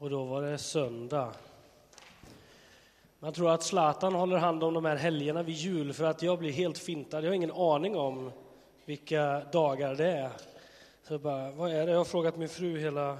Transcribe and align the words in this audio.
Och 0.00 0.10
då 0.10 0.24
var 0.24 0.42
det 0.42 0.58
söndag. 0.58 1.34
Man 3.18 3.32
tror 3.32 3.50
att 3.50 3.62
Zlatan 3.62 4.14
håller 4.14 4.36
hand 4.36 4.64
om 4.64 4.74
de 4.74 4.84
här 4.84 4.96
helgerna 4.96 5.42
vid 5.42 5.54
jul 5.54 5.92
för 5.92 6.04
att 6.04 6.22
jag 6.22 6.38
blir 6.38 6.52
helt 6.52 6.78
fintad. 6.78 7.24
Jag 7.24 7.28
har 7.28 7.34
ingen 7.34 7.50
aning 7.50 7.96
om 7.96 8.32
vilka 8.84 9.40
dagar 9.52 9.94
det 9.94 10.06
är. 10.06 10.30
Så 11.02 11.14
jag 11.14 11.20
bara, 11.20 11.50
vad 11.50 11.72
är 11.72 11.86
det? 11.86 11.92
Jag 11.92 11.98
har 11.98 12.04
frågat 12.04 12.36
min 12.36 12.48
fru 12.48 12.78
hela, 12.78 13.18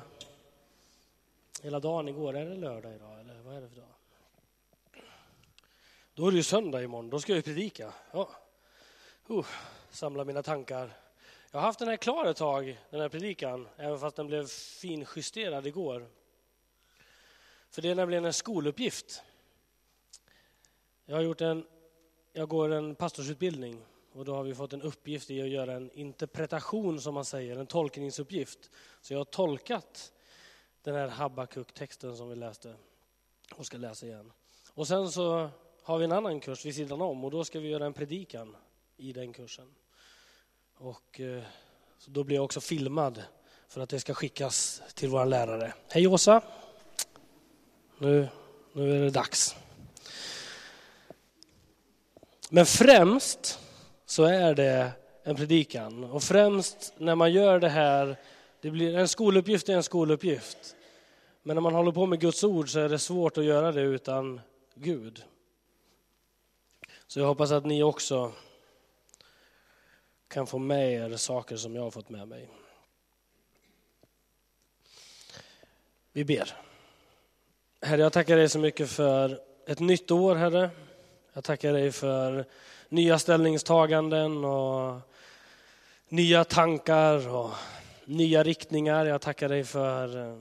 hela 1.63 1.81
dagen 1.81 2.09
igår. 2.09 2.37
Är 2.37 2.45
det 2.47 2.57
lördag 2.57 2.95
idag 2.95 3.21
eller 3.21 3.35
vad 3.45 3.57
är 3.57 3.61
det 3.61 3.69
för 3.69 3.77
dag? 3.77 3.95
Då 6.15 6.27
är 6.27 6.31
det 6.31 6.37
ju 6.37 6.43
söndag 6.43 6.83
imorgon, 6.83 7.11
då 7.11 7.21
ska 7.21 7.33
jag 7.33 7.37
ju 7.37 7.43
predika. 7.43 7.93
Ja. 8.13 8.29
Uh, 9.31 9.47
samla 9.91 10.25
mina 10.25 10.43
tankar. 10.43 10.93
Jag 11.51 11.61
har 11.61 11.67
haft 11.67 11.79
den 11.79 11.89
här 11.89 11.97
klar 11.97 12.25
ett 12.25 12.37
tag, 12.37 12.79
den 12.91 13.01
här 13.01 13.09
predikan, 13.09 13.69
även 13.77 13.99
fast 13.99 14.17
den 14.17 14.27
blev 14.27 14.47
finjusterad 14.81 15.67
igår. 15.67 16.20
För 17.71 17.83
det 17.83 17.91
är 17.91 17.95
nämligen 17.95 18.25
en 18.25 18.33
skoluppgift. 18.33 19.23
Jag 21.05 21.17
har 21.17 21.23
gjort 21.23 21.41
en, 21.41 21.67
jag 22.33 22.49
går 22.49 22.73
en 22.73 22.95
pastorsutbildning 22.95 23.83
och 24.13 24.25
då 24.25 24.35
har 24.35 24.43
vi 24.43 24.55
fått 24.55 24.73
en 24.73 24.83
uppgift 24.83 25.31
i 25.31 25.43
att 25.43 25.49
göra 25.49 25.73
en 25.73 25.91
interpretation 25.91 27.01
som 27.01 27.15
man 27.15 27.25
säger, 27.25 27.57
en 27.57 27.67
tolkningsuppgift. 27.67 28.71
Så 29.01 29.13
jag 29.13 29.21
har 29.21 29.25
tolkat 29.25 30.13
den 30.83 30.95
här 30.95 31.09
Habakuk-texten 31.09 32.17
som 32.17 32.29
vi 32.29 32.37
läste 32.37 32.75
och 33.55 33.67
ska 33.67 33.79
läsa 33.79 34.07
igen. 34.07 34.33
Och 34.75 34.89
sen 34.89 35.11
så 35.11 35.51
har 35.83 35.99
vi 35.99 36.05
en 36.05 36.13
annan 36.13 36.41
kurs 36.41 36.67
vid 36.67 36.75
sidan 36.75 37.01
om 37.01 37.25
och 37.25 37.31
då 37.31 37.45
ska 37.45 37.61
vi 37.61 37.69
göra 37.69 37.87
en 37.87 37.93
predikan 37.93 38.57
i 38.97 39.13
den 39.13 39.33
kursen. 39.33 39.75
Och 40.75 41.21
eh, 41.21 41.43
så 41.99 42.11
då 42.11 42.25
blir 42.25 42.37
jag 42.37 42.45
också 42.45 42.61
filmad 42.61 43.23
för 43.69 43.81
att 43.81 43.89
det 43.89 44.01
ska 44.01 44.15
skickas 44.15 44.83
till 44.95 45.09
vår 45.09 45.27
lärare. 45.27 45.75
Hej 45.89 46.07
Åsa! 46.07 46.43
Nu, 48.03 48.29
nu 48.73 48.97
är 48.97 49.01
det 49.01 49.11
dags. 49.11 49.57
Men 52.51 52.67
främst 52.67 53.59
så 54.07 54.25
är 54.25 54.55
det 54.55 54.93
en 55.23 55.37
predikan. 55.37 56.05
Och 56.05 56.23
främst 56.23 56.95
när 56.99 57.15
man 57.15 57.33
gör 57.33 57.61
det 57.61 57.69
här, 57.69 58.17
det 58.61 58.71
blir, 58.71 58.97
en 58.97 59.09
skoluppgift 59.09 59.69
är 59.69 59.73
en 59.73 59.83
skoluppgift. 59.83 60.77
Men 61.43 61.57
när 61.57 61.61
man 61.61 61.75
håller 61.75 61.93
på 61.93 62.07
med 62.07 62.21
Guds 62.21 62.45
ord 62.45 62.71
så 62.73 62.81
är 62.81 62.89
det 62.89 62.99
svårt 62.99 63.39
att 63.39 63.45
göra 63.45 63.73
det 63.73 63.83
utan 63.83 64.41
Gud. 64.75 65.25
Så 67.07 67.21
jag 67.21 67.27
hoppas 67.27 67.51
att 67.51 67.67
ni 67.67 67.83
också 67.83 68.33
kan 70.29 70.47
få 70.47 70.59
med 70.59 70.93
er 70.93 71.17
saker 71.17 71.57
som 71.57 71.75
jag 71.75 71.83
har 71.83 71.91
fått 71.91 72.09
med 72.09 72.29
mig. 72.29 72.49
Vi 76.13 76.25
ber. 76.25 76.70
Herre, 77.83 78.01
jag 78.01 78.13
tackar 78.13 78.37
dig 78.37 78.49
så 78.49 78.59
mycket 78.59 78.91
för 78.91 79.41
ett 79.67 79.79
nytt 79.79 80.11
år, 80.11 80.35
Herre. 80.35 80.71
Jag 81.33 81.45
tackar 81.45 81.73
dig 81.73 81.93
för 81.93 82.45
nya 82.89 83.19
ställningstaganden 83.19 84.45
och 84.45 85.01
nya 86.09 86.45
tankar 86.45 87.29
och 87.29 87.51
nya 88.05 88.43
riktningar. 88.43 89.07
Jag 89.07 89.21
tackar 89.21 89.49
dig 89.49 89.65
för 89.65 90.29
eh, 90.29 90.37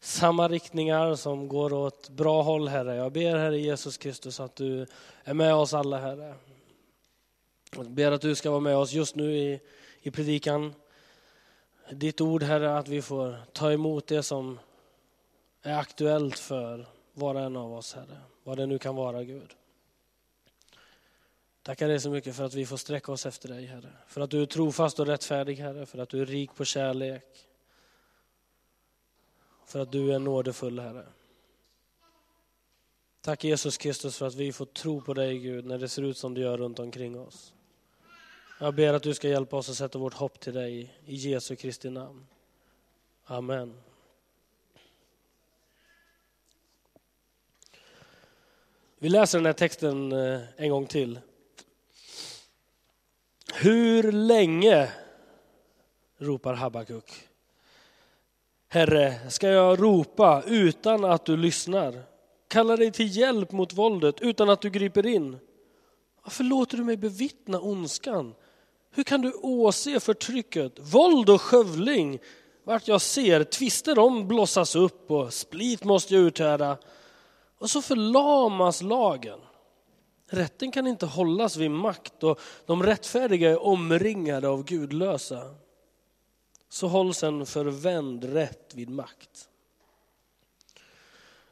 samma 0.00 0.48
riktningar 0.48 1.14
som 1.14 1.48
går 1.48 1.72
åt 1.72 2.08
bra 2.08 2.42
håll, 2.42 2.68
Herre. 2.68 2.94
Jag 2.96 3.12
ber, 3.12 3.36
Herre 3.36 3.58
Jesus 3.58 3.98
Kristus, 3.98 4.40
att 4.40 4.56
du 4.56 4.86
är 5.24 5.34
med 5.34 5.54
oss 5.54 5.74
alla, 5.74 5.98
Herre. 5.98 6.34
Jag 7.76 7.90
ber 7.90 8.12
att 8.12 8.20
du 8.20 8.34
ska 8.34 8.50
vara 8.50 8.60
med 8.60 8.76
oss 8.76 8.92
just 8.92 9.14
nu 9.14 9.36
i, 9.36 9.60
i 10.02 10.10
predikan. 10.10 10.74
Ditt 11.90 12.20
ord, 12.20 12.42
Herre, 12.42 12.78
att 12.78 12.88
vi 12.88 13.02
får 13.02 13.36
ta 13.52 13.72
emot 13.72 14.06
det 14.06 14.22
som 14.22 14.58
är 15.64 15.78
aktuellt 15.78 16.38
för 16.38 16.86
var 17.12 17.34
och 17.34 17.40
en 17.40 17.56
av 17.56 17.72
oss, 17.72 17.94
Herre. 17.94 18.20
Vad 18.42 18.56
det 18.56 18.66
nu 18.66 18.78
kan 18.78 18.96
vara, 18.96 19.24
Gud. 19.24 19.54
Tackar 21.62 21.88
dig 21.88 22.00
så 22.00 22.10
mycket 22.10 22.36
för 22.36 22.44
att 22.44 22.54
vi 22.54 22.66
får 22.66 22.76
sträcka 22.76 23.12
oss 23.12 23.26
efter 23.26 23.48
dig, 23.48 23.66
Herre. 23.66 23.92
För 24.06 24.20
att 24.20 24.30
du 24.30 24.42
är 24.42 24.46
trofast 24.46 25.00
och 25.00 25.06
rättfärdig, 25.06 25.56
Herre. 25.56 25.86
För 25.86 25.98
att 25.98 26.08
du 26.08 26.22
är 26.22 26.26
rik 26.26 26.54
på 26.54 26.64
kärlek. 26.64 27.46
För 29.66 29.80
att 29.80 29.92
du 29.92 30.14
är 30.14 30.18
nådefull, 30.18 30.78
Herre. 30.78 31.06
Tack 33.20 33.44
Jesus 33.44 33.78
Kristus 33.78 34.16
för 34.16 34.26
att 34.26 34.34
vi 34.34 34.52
får 34.52 34.66
tro 34.66 35.00
på 35.00 35.14
dig, 35.14 35.38
Gud, 35.38 35.64
när 35.64 35.78
det 35.78 35.88
ser 35.88 36.02
ut 36.02 36.18
som 36.18 36.34
det 36.34 36.40
gör 36.40 36.58
runt 36.58 36.78
omkring 36.78 37.20
oss. 37.20 37.54
Jag 38.60 38.74
ber 38.74 38.94
att 38.94 39.02
du 39.02 39.14
ska 39.14 39.28
hjälpa 39.28 39.56
oss 39.56 39.70
att 39.70 39.76
sätta 39.76 39.98
vårt 39.98 40.14
hopp 40.14 40.40
till 40.40 40.54
dig 40.54 40.94
i 41.06 41.14
Jesu 41.14 41.56
Kristi 41.56 41.90
namn. 41.90 42.26
Amen. 43.24 43.74
Vi 49.04 49.10
läser 49.10 49.38
den 49.38 49.46
här 49.46 49.52
texten 49.52 50.12
eh, 50.12 50.40
en 50.56 50.70
gång 50.70 50.86
till. 50.86 51.20
Hur 53.54 54.12
länge, 54.12 54.88
ropar 56.18 56.54
Habakuk. 56.54 57.12
Herre, 58.68 59.30
ska 59.30 59.48
jag 59.48 59.82
ropa 59.82 60.42
utan 60.46 61.04
att 61.04 61.24
du 61.24 61.36
lyssnar? 61.36 62.02
Kalla 62.48 62.76
dig 62.76 62.92
till 62.92 63.16
hjälp 63.16 63.52
mot 63.52 63.72
våldet 63.72 64.20
utan 64.20 64.50
att 64.50 64.60
du 64.60 64.70
griper 64.70 65.06
in? 65.06 65.36
Varför 66.22 66.44
låter 66.44 66.76
du 66.76 66.84
mig 66.84 66.96
bevittna 66.96 67.60
ondskan? 67.60 68.34
Hur 68.90 69.02
kan 69.02 69.20
du 69.20 69.32
åse 69.32 70.00
förtrycket, 70.00 70.72
våld 70.78 71.30
och 71.30 71.42
skövling? 71.42 72.18
Vart 72.64 72.88
jag 72.88 73.00
ser 73.00 73.44
tvister 73.44 73.98
om 73.98 74.28
blossas 74.28 74.76
upp 74.76 75.10
och 75.10 75.32
split 75.32 75.84
måste 75.84 76.14
jag 76.14 76.22
uthärda. 76.22 76.78
Och 77.58 77.70
så 77.70 77.82
förlamas 77.82 78.82
lagen. 78.82 79.40
Rätten 80.26 80.70
kan 80.72 80.86
inte 80.86 81.06
hållas 81.06 81.56
vid 81.56 81.70
makt 81.70 82.22
och 82.22 82.40
de 82.66 82.82
rättfärdiga 82.82 83.50
är 83.50 83.62
omringade 83.62 84.48
av 84.48 84.64
gudlösa. 84.64 85.54
Så 86.68 86.88
hålls 86.88 87.22
en 87.22 87.46
förvänd 87.46 88.24
rätt 88.24 88.74
vid 88.74 88.90
makt. 88.90 89.48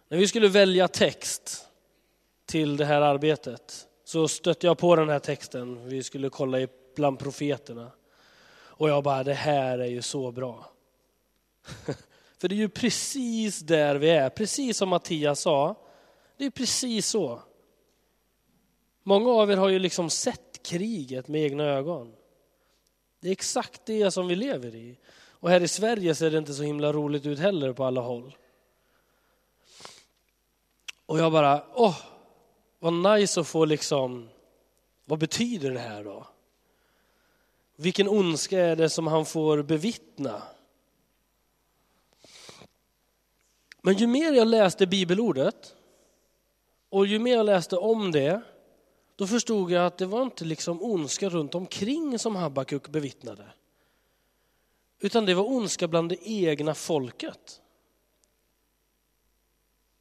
När 0.08 0.18
vi 0.18 0.28
skulle 0.28 0.48
välja 0.48 0.88
text 0.88 1.66
till 2.46 2.76
det 2.76 2.84
här 2.84 3.00
arbetet 3.00 3.86
så 4.04 4.28
stötte 4.28 4.66
jag 4.66 4.78
på 4.78 4.96
den 4.96 5.08
här 5.08 5.19
texten. 5.19 5.88
Vi 5.88 6.02
skulle 6.02 6.30
kolla 6.30 6.58
bland 6.96 7.19
profeterna. 7.19 7.90
Och 8.54 8.88
jag 8.88 9.04
bara, 9.04 9.24
det 9.24 9.34
här 9.34 9.78
är 9.78 9.86
ju 9.86 10.02
så 10.02 10.32
bra. 10.32 10.66
För 12.38 12.48
det 12.48 12.54
är 12.54 12.56
ju 12.56 12.69
precis 12.69 13.60
där 13.60 13.94
vi 13.94 14.10
är, 14.10 14.30
precis 14.30 14.76
som 14.76 14.88
Mattias 14.88 15.40
sa. 15.40 15.76
Det 16.37 16.44
är 16.44 16.50
precis 16.50 17.06
så. 17.06 17.43
Många 19.03 19.31
av 19.31 19.50
er 19.50 19.56
har 19.56 19.69
ju 19.69 19.78
liksom 19.78 20.10
sett 20.10 20.62
kriget 20.62 21.28
med 21.28 21.43
egna 21.43 21.65
ögon. 21.65 22.15
Det 23.20 23.28
är 23.28 23.32
exakt 23.32 23.87
det 23.87 24.10
som 24.10 24.26
vi 24.26 24.34
lever 24.34 24.75
i. 24.75 24.98
Och 25.15 25.50
här 25.50 25.60
i 25.60 25.69
Sverige 25.69 26.15
ser 26.15 26.31
det 26.31 26.38
inte 26.38 26.54
så 26.54 26.62
himla 26.62 26.93
roligt 26.93 27.26
ut 27.26 27.38
heller 27.38 27.72
på 27.72 27.84
alla 27.84 28.00
håll. 28.00 28.37
Och 31.06 31.19
jag 31.19 31.32
bara, 31.32 31.65
åh, 31.75 31.97
vad 32.78 32.93
nice 32.93 33.41
att 33.41 33.49
få 33.49 33.64
liksom, 33.64 34.28
vad 35.04 35.19
betyder 35.19 35.70
det 35.70 35.81
här 35.81 36.04
då? 36.04 36.26
Vilken 37.76 38.09
ondska 38.09 38.60
är 38.60 38.76
det 38.76 38.91
som 38.91 39.06
han 39.06 39.26
får 39.26 39.62
bevittna? 39.62 40.43
Men 43.82 43.94
ju 43.94 44.06
mer 44.06 44.32
jag 44.32 44.47
läste 44.47 44.87
bibelordet 44.87 45.76
och 46.92 47.06
ju 47.06 47.19
mer 47.19 47.36
jag 47.36 47.47
läste 47.47 47.76
om 47.76 48.12
det, 48.12 48.42
då 49.16 49.26
förstod 49.26 49.70
jag 49.70 49.86
att 49.86 49.98
det 49.98 50.06
var 50.06 50.22
inte 50.22 50.44
liksom 50.44 50.82
ondska 50.82 51.28
runt 51.28 51.54
omkring 51.54 52.19
som 52.19 52.36
Habakuk 52.36 52.88
bevittnade. 52.88 53.44
Utan 55.00 55.26
det 55.26 55.34
var 55.34 55.44
ondska 55.44 55.88
bland 55.88 56.08
det 56.08 56.28
egna 56.28 56.75
folket. 56.75 57.62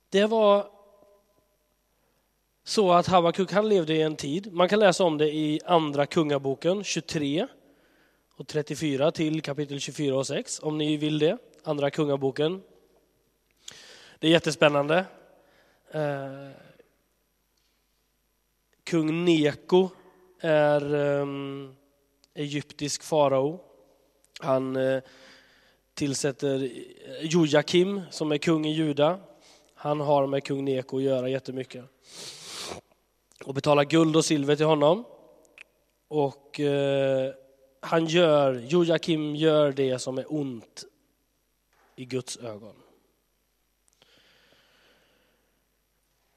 Det 0.10 0.26
var 0.26 0.72
så 2.64 2.92
att 2.92 3.08
Habakuk 3.08 3.52
han 3.52 3.70
levde 3.70 3.94
i 3.94 4.02
en 4.02 4.16
tid, 4.16 4.54
man 4.54 4.70
kan 4.70 4.80
läsa 4.80 5.04
om 5.04 5.18
det 5.18 5.32
i 5.32 5.60
andra 5.66 6.06
kungaboken 6.06 6.84
23 6.84 7.48
och 8.36 8.48
34 8.48 9.12
till 9.12 9.42
kapitel 9.42 9.80
24 9.80 10.18
och 10.18 10.28
6 10.28 10.60
om 10.60 10.78
ni 10.78 10.98
vill 10.98 11.20
det, 11.20 11.38
andra 11.64 11.92
kungaboken. 11.92 12.62
Det 14.20 14.28
är 14.28 14.32
jättespännande. 14.32 15.06
Eh, 15.92 16.71
Kung 18.84 19.26
Neko 19.26 19.90
är 20.40 20.94
um, 20.96 21.76
egyptisk 22.34 23.04
farao. 23.04 23.60
Han 24.40 24.76
uh, 24.76 25.02
tillsätter 25.94 26.72
Jojakim 27.22 28.02
som 28.12 28.32
är 28.32 28.38
kung 28.38 28.66
i 28.66 28.72
Juda. 28.72 29.20
Han 29.76 30.00
har 30.00 30.28
med 30.28 30.44
kung 30.44 30.66
Neko 30.66 30.98
att 30.98 31.04
göra 31.04 31.30
jättemycket. 31.30 31.86
Och 33.46 33.54
betalar 33.54 33.84
guld 33.84 34.16
och 34.16 34.26
silver 34.26 34.56
till 34.56 34.66
honom. 34.66 35.06
Och 36.08 36.60
uh, 36.60 37.32
han 37.80 38.06
gör, 38.06 38.54
Jojakim 38.54 39.36
gör 39.36 39.72
det 39.72 40.00
som 40.00 40.18
är 40.18 40.34
ont 40.34 40.84
i 41.96 42.06
Guds 42.06 42.38
ögon. 42.38 42.76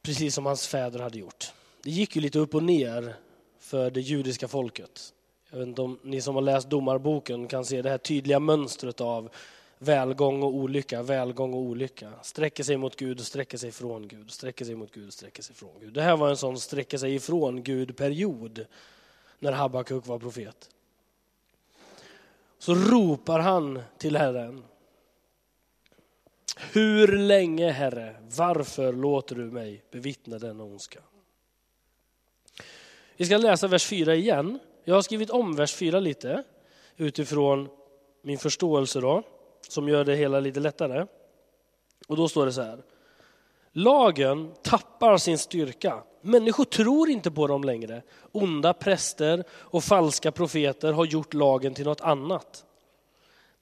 precis 0.04 0.34
som 0.34 0.46
hans 0.46 0.66
fäder 0.66 0.98
hade 0.98 1.18
gjort. 1.18 1.52
Det 1.84 1.90
gick 1.90 2.16
ju 2.16 2.22
lite 2.22 2.38
upp 2.38 2.54
och 2.54 2.62
ner 2.62 3.14
för 3.58 3.90
det 3.90 4.00
judiska 4.00 4.48
folket. 4.48 5.12
Jag 5.50 5.58
vet 5.58 5.68
inte 5.68 5.82
om 5.82 5.98
ni 6.02 6.20
som 6.20 6.34
har 6.34 6.42
läst 6.42 6.70
domarboken 6.70 7.48
kan 7.48 7.64
se 7.64 7.82
det 7.82 7.90
här 7.90 7.98
tydliga 7.98 8.40
mönstret 8.40 9.00
av 9.00 9.30
välgång 9.78 10.42
och 10.42 10.54
olycka, 10.54 11.02
välgång 11.02 11.54
och 11.54 11.60
olycka. 11.60 12.12
Sträcker 12.22 12.64
sig 12.64 12.76
mot 12.76 12.96
Gud 12.96 13.20
och 13.20 13.26
sträcker 13.26 13.58
sig 13.58 13.72
från 13.72 14.08
Gud, 14.08 14.30
sträcker 14.30 14.64
sig 14.64 14.74
mot 14.74 14.92
Gud 14.92 15.06
och 15.06 15.12
sträcker 15.12 15.42
sig 15.42 15.54
från 15.54 15.80
Gud. 15.80 15.92
Det 15.92 16.02
här 16.02 16.16
var 16.16 16.30
en 16.30 16.36
sån 16.36 16.58
sträcker 16.58 16.98
sig 16.98 17.14
ifrån 17.14 17.62
Gud-period 17.62 18.66
när 19.38 19.52
Habakuk 19.52 20.06
var 20.06 20.18
profet. 20.18 20.70
Så 22.58 22.74
ropar 22.74 23.38
han 23.38 23.82
till 23.98 24.16
Herren. 24.16 24.64
Hur 26.72 27.18
länge, 27.18 27.70
Herre, 27.70 28.16
varför 28.36 28.92
låter 28.92 29.36
du 29.36 29.44
mig 29.44 29.82
bevittna 29.90 30.38
denna 30.38 30.64
ondska? 30.64 31.00
Vi 33.16 33.24
ska 33.24 33.36
läsa 33.36 33.66
vers 33.66 33.86
4 33.86 34.14
igen. 34.14 34.58
Jag 34.84 34.94
har 34.94 35.02
skrivit 35.02 35.30
om 35.30 35.56
vers 35.56 35.74
4 35.74 36.00
lite 36.00 36.42
utifrån 36.96 37.68
min 38.22 38.38
förståelse 38.38 39.00
då, 39.00 39.22
som 39.68 39.88
gör 39.88 40.04
det 40.04 40.16
hela 40.16 40.40
lite 40.40 40.60
lättare. 40.60 41.06
Och 42.08 42.16
då 42.16 42.28
står 42.28 42.46
det 42.46 42.52
så 42.52 42.62
här. 42.62 42.82
Lagen 43.72 44.52
tappar 44.62 45.16
sin 45.18 45.38
styrka. 45.38 46.02
Människor 46.20 46.64
tror 46.64 47.10
inte 47.10 47.30
på 47.30 47.46
dem 47.46 47.64
längre. 47.64 48.02
Onda 48.32 48.72
präster 48.72 49.44
och 49.50 49.84
falska 49.84 50.32
profeter 50.32 50.92
har 50.92 51.04
gjort 51.04 51.34
lagen 51.34 51.74
till 51.74 51.84
något 51.84 52.00
annat. 52.00 52.64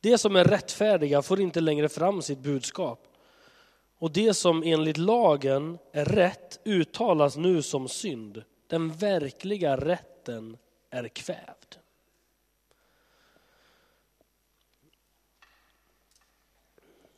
Det 0.00 0.18
som 0.18 0.36
är 0.36 0.44
rättfärdiga 0.44 1.22
får 1.22 1.40
inte 1.40 1.60
längre 1.60 1.88
fram 1.88 2.22
sitt 2.22 2.38
budskap. 2.38 3.06
Och 3.98 4.10
det 4.10 4.34
som 4.34 4.62
enligt 4.62 4.98
lagen 4.98 5.78
är 5.92 6.04
rätt 6.04 6.60
uttalas 6.64 7.36
nu 7.36 7.62
som 7.62 7.88
synd. 7.88 8.42
Den 8.72 8.92
verkliga 8.92 9.76
rätten 9.76 10.58
är 10.90 11.08
kvävd. 11.08 11.76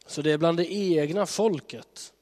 Så 0.06 0.22
det 0.22 0.32
är 0.32 0.38
bland 0.38 0.56
det 0.56 0.72
egna 0.72 1.26
folket 1.26 2.12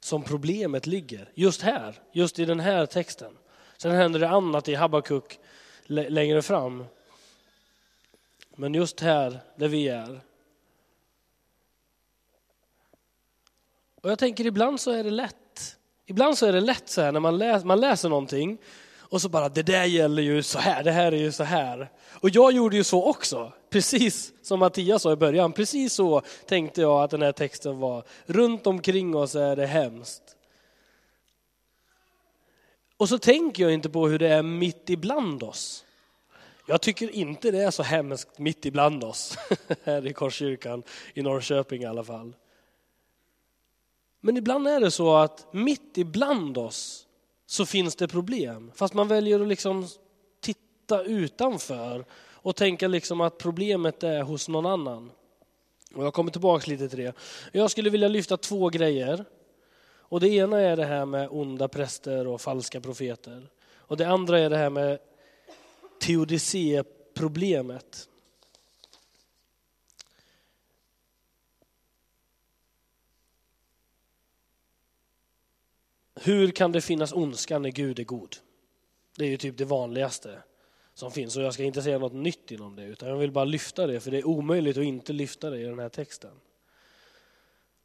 som 0.00 0.22
problemet 0.22 0.86
ligger. 0.86 1.32
Just 1.34 1.62
här, 1.62 2.02
just 2.12 2.38
i 2.38 2.44
den 2.44 2.60
här 2.60 2.86
texten. 2.86 3.38
Sen 3.76 3.92
händer 3.92 4.20
det 4.20 4.28
annat 4.28 4.68
i 4.68 4.74
Habakuk 4.74 5.38
längre 5.86 6.42
fram. 6.42 6.84
Men 8.48 8.74
just 8.74 9.00
här, 9.00 9.40
där 9.56 9.68
vi 9.68 9.88
är. 9.88 10.20
Och 13.94 14.10
jag 14.10 14.18
tänker 14.18 14.46
ibland 14.46 14.80
så 14.80 14.90
är 14.90 15.04
det 15.04 15.10
lätt. 15.10 15.36
Ibland 16.06 16.38
så 16.38 16.46
är 16.46 16.52
det 16.52 16.60
lätt 16.60 16.88
så 16.88 17.00
här 17.00 17.12
när 17.12 17.20
man 17.20 17.38
läser, 17.38 17.66
man 17.66 17.80
läser 17.80 18.08
någonting 18.08 18.58
och 19.14 19.20
så 19.20 19.28
bara, 19.28 19.48
det 19.48 19.62
där 19.62 19.84
gäller 19.84 20.22
ju 20.22 20.42
så 20.42 20.58
här, 20.58 20.84
det 20.84 20.92
här 20.92 21.12
är 21.12 21.16
ju 21.16 21.32
så 21.32 21.44
här. 21.44 21.90
Och 22.12 22.30
jag 22.30 22.52
gjorde 22.52 22.76
ju 22.76 22.84
så 22.84 23.04
också, 23.04 23.52
precis 23.70 24.32
som 24.42 24.58
Mattias 24.58 25.02
sa 25.02 25.12
i 25.12 25.16
början. 25.16 25.52
Precis 25.52 25.92
så 25.92 26.22
tänkte 26.46 26.80
jag 26.80 27.02
att 27.02 27.10
den 27.10 27.22
här 27.22 27.32
texten 27.32 27.78
var. 27.78 28.04
Runt 28.26 28.66
omkring 28.66 29.16
oss 29.16 29.34
är 29.34 29.56
det 29.56 29.66
hemskt. 29.66 30.22
Och 32.96 33.08
så 33.08 33.18
tänker 33.18 33.62
jag 33.62 33.72
inte 33.72 33.90
på 33.90 34.08
hur 34.08 34.18
det 34.18 34.28
är 34.28 34.42
mitt 34.42 34.90
ibland 34.90 35.42
oss. 35.42 35.84
Jag 36.66 36.82
tycker 36.82 37.10
inte 37.10 37.50
det 37.50 37.62
är 37.62 37.70
så 37.70 37.82
hemskt 37.82 38.38
mitt 38.38 38.66
ibland 38.66 39.04
oss, 39.04 39.38
här 39.84 40.06
i 40.06 40.12
Korskyrkan 40.12 40.82
i 41.14 41.22
Norrköping 41.22 41.82
i 41.82 41.86
alla 41.86 42.04
fall. 42.04 42.34
Men 44.26 44.36
ibland 44.36 44.68
är 44.68 44.80
det 44.80 44.90
så 44.90 45.14
att 45.14 45.46
mitt 45.52 45.98
ibland 45.98 46.58
oss 46.58 47.06
så 47.46 47.66
finns 47.66 47.96
det 47.96 48.08
problem. 48.08 48.72
Fast 48.74 48.94
man 48.94 49.08
väljer 49.08 49.40
att 49.40 49.48
liksom 49.48 49.88
titta 50.40 51.02
utanför 51.02 52.04
och 52.32 52.56
tänka 52.56 52.88
liksom 52.88 53.20
att 53.20 53.38
problemet 53.38 54.02
är 54.02 54.22
hos 54.22 54.48
någon 54.48 54.66
annan. 54.66 55.10
Och 55.94 56.04
jag 56.04 56.14
kommer 56.14 56.30
tillbaka 56.30 56.70
lite 56.70 56.88
till 56.88 56.98
det. 56.98 57.14
Jag 57.52 57.70
skulle 57.70 57.90
vilja 57.90 58.08
lyfta 58.08 58.36
två 58.36 58.68
grejer. 58.68 59.24
Och 59.86 60.20
det 60.20 60.28
ena 60.28 60.60
är 60.60 60.76
det 60.76 60.86
här 60.86 61.06
med 61.06 61.28
onda 61.30 61.68
präster 61.68 62.26
och 62.26 62.40
falska 62.40 62.80
profeter. 62.80 63.50
Och 63.74 63.96
det 63.96 64.08
andra 64.08 64.38
är 64.38 64.50
det 64.50 64.56
här 64.56 64.70
med 64.70 64.98
teodicé-problemet. 66.00 68.08
Hur 76.24 76.50
kan 76.50 76.72
det 76.72 76.80
finnas 76.80 77.12
ondska 77.12 77.58
när 77.58 77.70
Gud 77.70 77.98
är 77.98 78.04
god? 78.04 78.36
Det 79.16 79.24
är 79.24 79.28
ju 79.28 79.36
typ 79.36 79.58
det 79.58 79.64
vanligaste 79.64 80.42
som 80.94 81.10
finns 81.10 81.36
och 81.36 81.42
jag 81.42 81.54
ska 81.54 81.62
inte 81.62 81.82
säga 81.82 81.98
något 81.98 82.12
nytt 82.12 82.50
inom 82.50 82.76
det 82.76 82.84
utan 82.84 83.08
jag 83.08 83.16
vill 83.16 83.32
bara 83.32 83.44
lyfta 83.44 83.86
det 83.86 84.00
för 84.00 84.10
det 84.10 84.18
är 84.18 84.26
omöjligt 84.26 84.76
att 84.76 84.84
inte 84.84 85.12
lyfta 85.12 85.50
det 85.50 85.60
i 85.60 85.64
den 85.64 85.78
här 85.78 85.88
texten. 85.88 86.40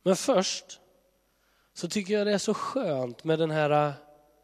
Men 0.04 0.16
först 0.16 0.80
så 1.74 1.90
tycker 1.90 2.14
jag 2.14 2.28
det 2.28 2.34
är 2.34 2.38
så 2.38 2.54
skönt 2.54 3.24
med 3.24 3.40
den 3.40 3.52
här 3.52 3.88
äh, 3.88 3.94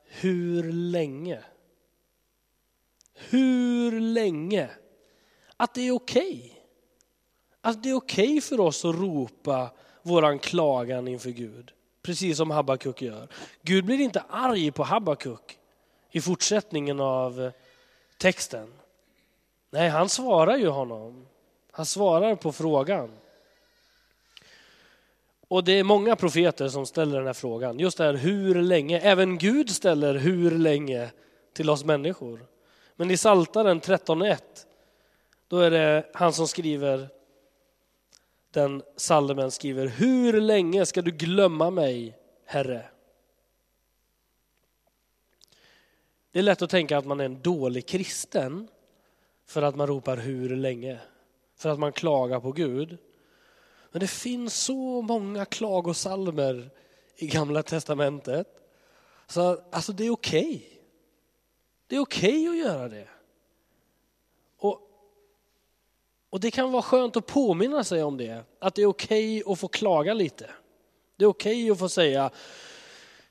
hur 0.03 0.71
länge? 0.71 1.43
Hur 3.13 4.01
länge? 4.01 4.69
Att 5.57 5.73
det 5.73 5.81
är 5.81 5.91
okej. 5.91 6.37
Okay. 6.37 6.51
Att 7.61 7.83
det 7.83 7.89
är 7.89 7.93
okej 7.93 8.25
okay 8.25 8.41
för 8.41 8.59
oss 8.59 8.85
att 8.85 8.95
ropa 8.95 9.71
våran 10.01 10.39
klagan 10.39 11.07
inför 11.07 11.29
Gud 11.29 11.74
precis 12.05 12.37
som 12.37 12.51
Habakuk 12.51 13.01
gör. 13.01 13.27
Gud 13.61 13.85
blir 13.85 14.01
inte 14.01 14.23
arg 14.29 14.71
på 14.71 14.83
Habakuk 14.83 15.57
i 16.11 16.21
fortsättningen 16.21 16.99
av 16.99 17.41
eh, 17.41 17.51
texten. 18.17 18.73
Nej, 19.69 19.89
han 19.89 20.09
svarar 20.09 20.57
ju 20.57 20.67
honom. 20.67 21.27
Han 21.71 21.85
svarar 21.85 22.35
på 22.35 22.51
frågan. 22.51 23.11
Och 25.47 25.63
det 25.63 25.79
är 25.79 25.83
många 25.83 26.15
profeter 26.15 26.67
som 26.67 26.85
ställer 26.85 27.17
den 27.17 27.25
här 27.25 27.33
frågan. 27.33 27.79
Just 27.79 27.97
det 27.97 28.03
här 28.03 28.13
hur 28.13 28.55
länge. 28.55 28.99
Även 28.99 29.37
Gud 29.37 29.69
ställer 29.69 30.15
hur 30.15 30.51
länge 30.51 31.09
till 31.53 31.69
oss 31.69 31.83
människor. 31.83 32.45
Men 32.95 33.11
i 33.11 33.17
Saltaren 33.17 33.81
13.1 33.81 34.37
då 35.47 35.59
är 35.59 35.71
det 35.71 36.05
han 36.13 36.33
som 36.33 36.47
skriver 36.47 37.09
den 38.55 38.83
salmen 38.95 39.51
skriver, 39.51 39.87
hur 39.87 40.41
länge 40.41 40.85
ska 40.85 41.01
du 41.01 41.11
glömma 41.11 41.69
mig, 41.69 42.17
Herre? 42.45 42.85
Det 46.31 46.39
är 46.39 46.43
lätt 46.43 46.61
att 46.61 46.69
tänka 46.69 46.97
att 46.97 47.05
man 47.05 47.19
är 47.19 47.25
en 47.25 47.41
dålig 47.41 47.85
kristen 47.85 48.67
för 49.45 49.61
att 49.61 49.75
man 49.75 49.87
ropar 49.87 50.17
hur 50.17 50.55
länge, 50.55 50.99
för 51.55 51.69
att 51.69 51.79
man 51.79 51.91
klagar 51.91 52.39
på 52.39 52.51
Gud. 52.51 52.97
Men 53.91 53.99
det 53.99 54.07
finns 54.07 54.55
så 54.55 55.01
många 55.01 55.45
klagosalmer 55.45 56.69
i 57.15 57.27
Gamla 57.27 57.63
Testamentet. 57.63 58.47
Så 59.27 59.61
alltså 59.71 59.91
det 59.93 60.05
är 60.05 60.11
okej. 60.11 60.55
Okay. 60.55 60.61
Det 61.87 61.95
är 61.95 61.99
okej 61.99 62.49
okay 62.49 62.61
att 62.61 62.67
göra 62.67 62.89
det. 62.89 63.07
Och 66.35 66.41
det 66.41 66.51
kan 66.51 66.71
vara 66.71 66.81
skönt 66.81 67.17
att 67.17 67.25
påminna 67.25 67.83
sig 67.83 68.03
om 68.03 68.17
det, 68.17 68.43
att 68.59 68.75
det 68.75 68.81
är 68.81 68.85
okej 68.85 69.41
okay 69.41 69.53
att 69.53 69.59
få 69.59 69.67
klaga 69.67 70.13
lite. 70.13 70.49
Det 71.17 71.25
är 71.25 71.29
okej 71.29 71.63
okay 71.63 71.71
att 71.71 71.79
få 71.79 71.89
säga, 71.89 72.29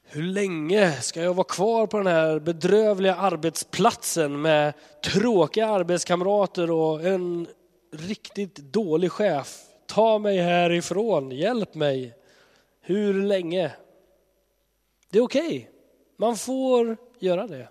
hur 0.03 0.23
länge 0.23 0.93
ska 0.93 1.23
jag 1.23 1.35
vara 1.35 1.45
kvar 1.45 1.87
på 1.87 1.97
den 1.97 2.07
här 2.07 2.39
bedrövliga 2.39 3.15
arbetsplatsen 3.15 4.43
med 4.43 4.75
tråkiga 5.05 5.69
arbetskamrater 5.69 6.71
och 6.71 7.05
en 7.05 7.47
riktigt 7.93 8.57
dålig 8.57 9.13
chef? 9.13 9.63
Ta 9.87 10.19
mig 10.19 10.39
härifrån, 10.39 11.31
hjälp 11.31 11.75
mig. 11.75 12.15
Hur 12.81 13.23
länge? 13.23 13.73
Det 15.11 15.19
är 15.19 15.23
okej, 15.23 15.47
okay. 15.47 15.67
man 16.17 16.37
får 16.37 16.97
göra 17.19 17.47
det. 17.47 17.69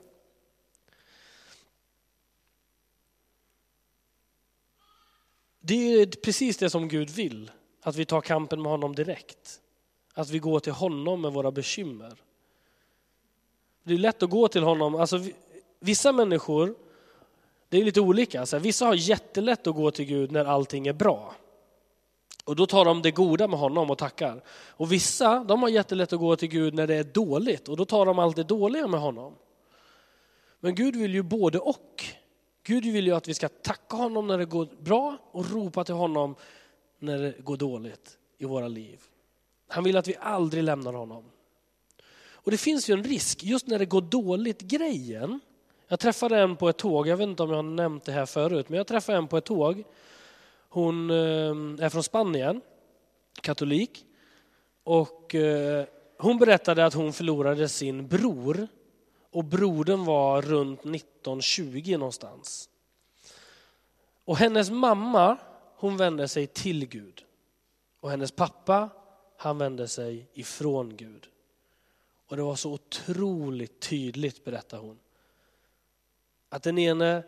Det 5.74 6.02
är 6.02 6.06
precis 6.06 6.58
det 6.58 6.70
som 6.70 6.88
Gud 6.88 7.10
vill, 7.10 7.52
att 7.82 7.96
vi 7.96 8.06
tar 8.06 8.22
kampen 8.22 8.62
med 8.62 8.72
honom 8.72 8.96
direkt. 8.96 9.62
Att 10.14 10.30
vi 10.30 10.40
går 10.40 10.60
till 10.60 10.74
honom 10.74 11.22
med 11.22 11.34
våra 11.34 11.52
bekymmer. 11.52 12.14
Det 13.84 13.94
är 13.94 13.98
lätt 13.98 14.24
att 14.24 14.30
gå 14.30 14.48
till 14.48 14.64
honom, 14.64 14.96
alltså 14.96 15.20
vissa 15.80 16.12
människor, 16.12 16.76
det 17.70 17.78
är 17.78 17.84
lite 17.84 18.02
olika. 18.02 18.40
Alltså, 18.40 18.60
vissa 18.60 18.86
har 18.86 18.94
jättelätt 18.94 19.68
att 19.68 19.76
gå 19.76 19.92
till 19.92 20.06
Gud 20.06 20.32
när 20.32 20.46
allting 20.46 20.88
är 20.88 20.94
bra. 20.94 21.36
Och 22.46 22.56
då 22.56 22.66
tar 22.66 22.86
de 22.86 23.02
det 23.02 23.12
goda 23.12 23.48
med 23.48 23.60
honom 23.60 23.92
och 23.92 23.98
tackar. 23.98 24.44
Och 24.48 24.92
vissa, 24.92 25.44
de 25.44 25.62
har 25.62 25.70
jättelätt 25.70 26.14
att 26.14 26.20
gå 26.20 26.36
till 26.36 26.50
Gud 26.50 26.74
när 26.74 26.88
det 26.88 26.96
är 26.96 27.04
dåligt 27.04 27.70
och 27.70 27.78
då 27.78 27.86
tar 27.86 28.06
de 28.06 28.20
allt 28.20 28.36
det 28.36 28.44
dåliga 28.44 28.88
med 28.88 29.00
honom. 29.00 29.36
Men 30.60 30.76
Gud 30.76 30.96
vill 30.96 31.14
ju 31.14 31.22
både 31.22 31.60
och. 31.60 32.06
Gud 32.64 32.86
vill 32.86 33.08
ju 33.08 33.16
att 33.16 33.28
vi 33.28 33.34
ska 33.34 33.50
tacka 33.50 33.96
honom 33.96 34.28
när 34.28 34.38
det 34.38 34.46
går 34.46 34.68
bra 34.80 35.18
och 35.32 35.52
ropa 35.52 35.84
till 35.84 35.96
honom 35.96 36.36
när 37.00 37.18
det 37.18 37.36
går 37.40 37.58
dåligt 37.58 38.18
i 38.38 38.46
våra 38.46 38.68
liv. 38.68 39.02
Han 39.68 39.84
vill 39.84 39.98
att 39.98 40.08
vi 40.08 40.16
aldrig 40.20 40.64
lämnar 40.64 40.94
honom. 40.94 41.24
Och 42.32 42.52
det 42.52 42.58
finns 42.58 42.90
ju 42.90 42.94
en 42.94 43.04
risk, 43.04 43.44
just 43.44 43.68
när 43.68 43.80
det 43.80 43.86
går 43.86 44.02
dåligt 44.02 44.62
grejen. 44.62 45.40
Jag 45.88 46.00
träffade 46.00 46.38
en 46.38 46.56
på 46.56 46.70
ett 46.70 46.78
tåg, 46.78 47.08
jag 47.08 47.18
vet 47.18 47.28
inte 47.28 47.44
om 47.44 47.50
jag 47.50 47.56
har 47.56 47.64
nämnt 47.64 48.04
det 48.04 48.12
här 48.12 48.26
förut, 48.26 48.70
men 48.70 48.78
jag 48.78 48.88
träffade 48.88 49.18
en 49.18 49.28
på 49.28 49.38
ett 49.38 49.46
tåg. 49.46 49.84
Hon 50.70 51.10
eh, 51.10 51.86
är 51.86 51.90
från 51.90 52.04
Spanien, 52.04 52.62
katolik. 53.42 54.06
Och 54.84 55.36
eh, 55.36 55.86
hon 56.18 56.38
berättade 56.38 56.86
att 56.86 56.94
hon 56.94 57.14
förlorade 57.14 57.70
sin 57.70 58.08
bror. 58.08 58.68
Och 59.34 59.44
brodern 59.44 60.06
var 60.06 60.42
runt 60.42 60.80
1920 60.80 61.98
någonstans. 61.98 62.70
Och 64.26 64.38
hennes 64.38 64.70
mamma, 64.70 65.38
hon 65.76 65.98
vände 65.98 66.28
sig 66.28 66.48
till 66.48 66.88
Gud. 66.88 67.24
Och 68.00 68.10
hennes 68.10 68.32
pappa, 68.32 68.90
han 69.38 69.58
vände 69.58 69.88
sig 69.88 70.28
ifrån 70.34 70.98
Gud. 70.98 71.28
Och 72.28 72.38
det 72.38 72.44
var 72.44 72.56
så 72.56 72.72
otroligt 72.72 73.80
tydligt, 73.80 74.46
berättar 74.46 74.78
hon. 74.78 75.00
Att 76.50 76.64
den 76.64 76.78
ene 76.78 77.24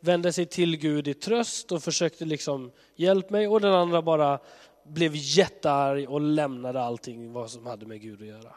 vände 0.00 0.32
sig 0.32 0.46
till 0.46 0.76
Gud 0.76 1.08
i 1.08 1.14
tröst 1.14 1.72
och 1.72 1.82
försökte 1.82 2.24
liksom 2.24 2.72
hjälpa 2.94 3.32
mig 3.32 3.48
och 3.48 3.60
den 3.60 3.74
andra 3.74 4.02
bara 4.02 4.38
blev 4.84 5.12
jättearg 5.14 6.10
och 6.10 6.20
lämnade 6.20 6.82
allting 6.82 7.32
vad 7.32 7.50
som 7.50 7.66
hade 7.66 7.86
med 7.86 8.00
Gud 8.00 8.20
att 8.20 8.28
göra. 8.28 8.54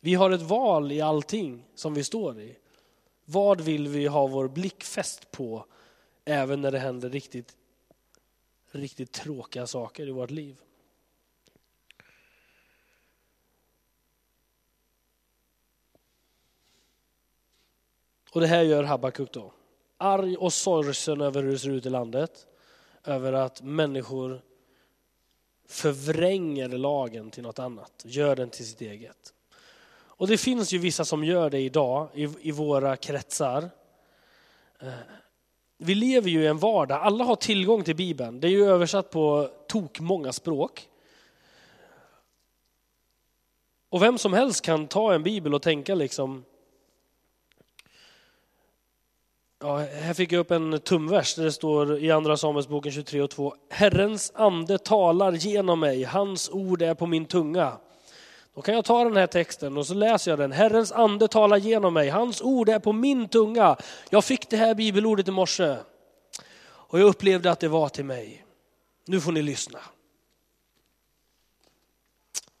Vi 0.00 0.14
har 0.14 0.30
ett 0.30 0.42
val 0.42 0.92
i 0.92 1.00
allting 1.00 1.64
som 1.74 1.94
vi 1.94 2.04
står 2.04 2.40
i. 2.40 2.56
Vad 3.24 3.60
vill 3.60 3.88
vi 3.88 4.06
ha 4.06 4.26
vår 4.26 4.48
blick 4.48 4.84
fäst 4.84 5.30
på 5.30 5.66
även 6.24 6.60
när 6.60 6.72
det 6.72 6.78
händer 6.78 7.10
riktigt, 7.10 7.56
riktigt 8.70 9.12
tråkiga 9.12 9.66
saker 9.66 10.08
i 10.08 10.10
vårt 10.10 10.30
liv? 10.30 10.60
Och 18.32 18.40
det 18.40 18.46
här 18.46 18.62
gör 18.62 18.82
Habakuk 18.82 19.32
då. 19.32 19.52
Arg 19.96 20.36
och 20.36 20.52
sorgsen 20.52 21.20
över 21.20 21.42
hur 21.42 21.52
det 21.52 21.58
ser 21.58 21.70
ut 21.70 21.86
i 21.86 21.90
landet. 21.90 22.46
Över 23.04 23.32
att 23.32 23.62
människor 23.62 24.42
förvränger 25.66 26.68
lagen 26.68 27.30
till 27.30 27.42
något 27.42 27.58
annat, 27.58 28.02
gör 28.04 28.36
den 28.36 28.50
till 28.50 28.66
sitt 28.66 28.80
eget. 28.80 29.34
Och 30.18 30.26
det 30.26 30.38
finns 30.38 30.72
ju 30.72 30.78
vissa 30.78 31.04
som 31.04 31.24
gör 31.24 31.50
det 31.50 31.60
idag 31.60 32.08
i, 32.14 32.28
i 32.40 32.50
våra 32.50 32.96
kretsar. 32.96 33.70
Eh, 34.80 34.88
vi 35.76 35.94
lever 35.94 36.30
ju 36.30 36.42
i 36.42 36.46
en 36.46 36.58
vardag, 36.58 37.00
alla 37.02 37.24
har 37.24 37.36
tillgång 37.36 37.84
till 37.84 37.96
Bibeln. 37.96 38.40
Det 38.40 38.46
är 38.46 38.50
ju 38.50 38.64
översatt 38.64 39.10
på 39.10 39.50
tok 39.68 40.00
många 40.00 40.32
språk. 40.32 40.88
Och 43.88 44.02
vem 44.02 44.18
som 44.18 44.32
helst 44.32 44.64
kan 44.64 44.86
ta 44.86 45.14
en 45.14 45.22
bibel 45.22 45.54
och 45.54 45.62
tänka 45.62 45.94
liksom, 45.94 46.44
Ja, 49.60 49.76
här 49.76 50.14
fick 50.14 50.32
jag 50.32 50.40
upp 50.40 50.50
en 50.50 50.80
tumvers 50.80 51.34
där 51.34 51.44
det 51.44 51.52
står 51.52 51.98
i 51.98 52.10
Andra 52.10 52.36
Samuelsboken 52.36 52.92
23 52.92 53.22
och 53.22 53.30
2. 53.30 53.54
Herrens 53.70 54.32
ande 54.34 54.78
talar 54.78 55.32
genom 55.32 55.80
mig, 55.80 56.04
hans 56.04 56.50
ord 56.50 56.82
är 56.82 56.94
på 56.94 57.06
min 57.06 57.24
tunga. 57.24 57.78
Då 58.58 58.62
kan 58.62 58.74
jag 58.74 58.84
ta 58.84 59.04
den 59.04 59.16
här 59.16 59.26
texten 59.26 59.76
och 59.76 59.86
så 59.86 59.94
läser 59.94 60.30
jag 60.30 60.38
den. 60.38 60.52
Herrens 60.52 60.92
ande 60.92 61.28
talar 61.28 61.56
genom 61.56 61.94
mig, 61.94 62.08
hans 62.08 62.42
ord 62.42 62.68
är 62.68 62.78
på 62.78 62.92
min 62.92 63.28
tunga. 63.28 63.76
Jag 64.10 64.24
fick 64.24 64.50
det 64.50 64.56
här 64.56 64.74
bibelordet 64.74 65.28
i 65.28 65.30
morse 65.30 65.76
och 66.62 67.00
jag 67.00 67.06
upplevde 67.06 67.50
att 67.50 67.60
det 67.60 67.68
var 67.68 67.88
till 67.88 68.04
mig. 68.04 68.44
Nu 69.06 69.20
får 69.20 69.32
ni 69.32 69.42
lyssna. 69.42 69.78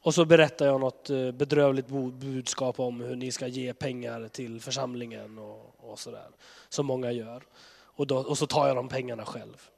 Och 0.02 0.14
så 0.14 0.24
berättar 0.24 0.66
jag 0.66 0.80
något 0.80 1.10
eh, 1.10 1.30
bedrövligt 1.30 1.88
budskap 2.12 2.80
om 2.80 3.00
hur 3.00 3.16
ni 3.16 3.32
ska 3.32 3.46
ge 3.46 3.74
pengar 3.74 4.28
till 4.28 4.60
församlingen 4.60 5.38
och, 5.38 5.74
och 5.78 5.98
sådär. 5.98 6.28
Som 6.68 6.86
många 6.86 7.12
gör. 7.12 7.42
Och, 7.80 8.06
då, 8.06 8.16
och 8.16 8.38
så 8.38 8.46
tar 8.46 8.66
jag 8.66 8.76
de 8.76 8.88
pengarna 8.88 9.24
själv. 9.24 9.68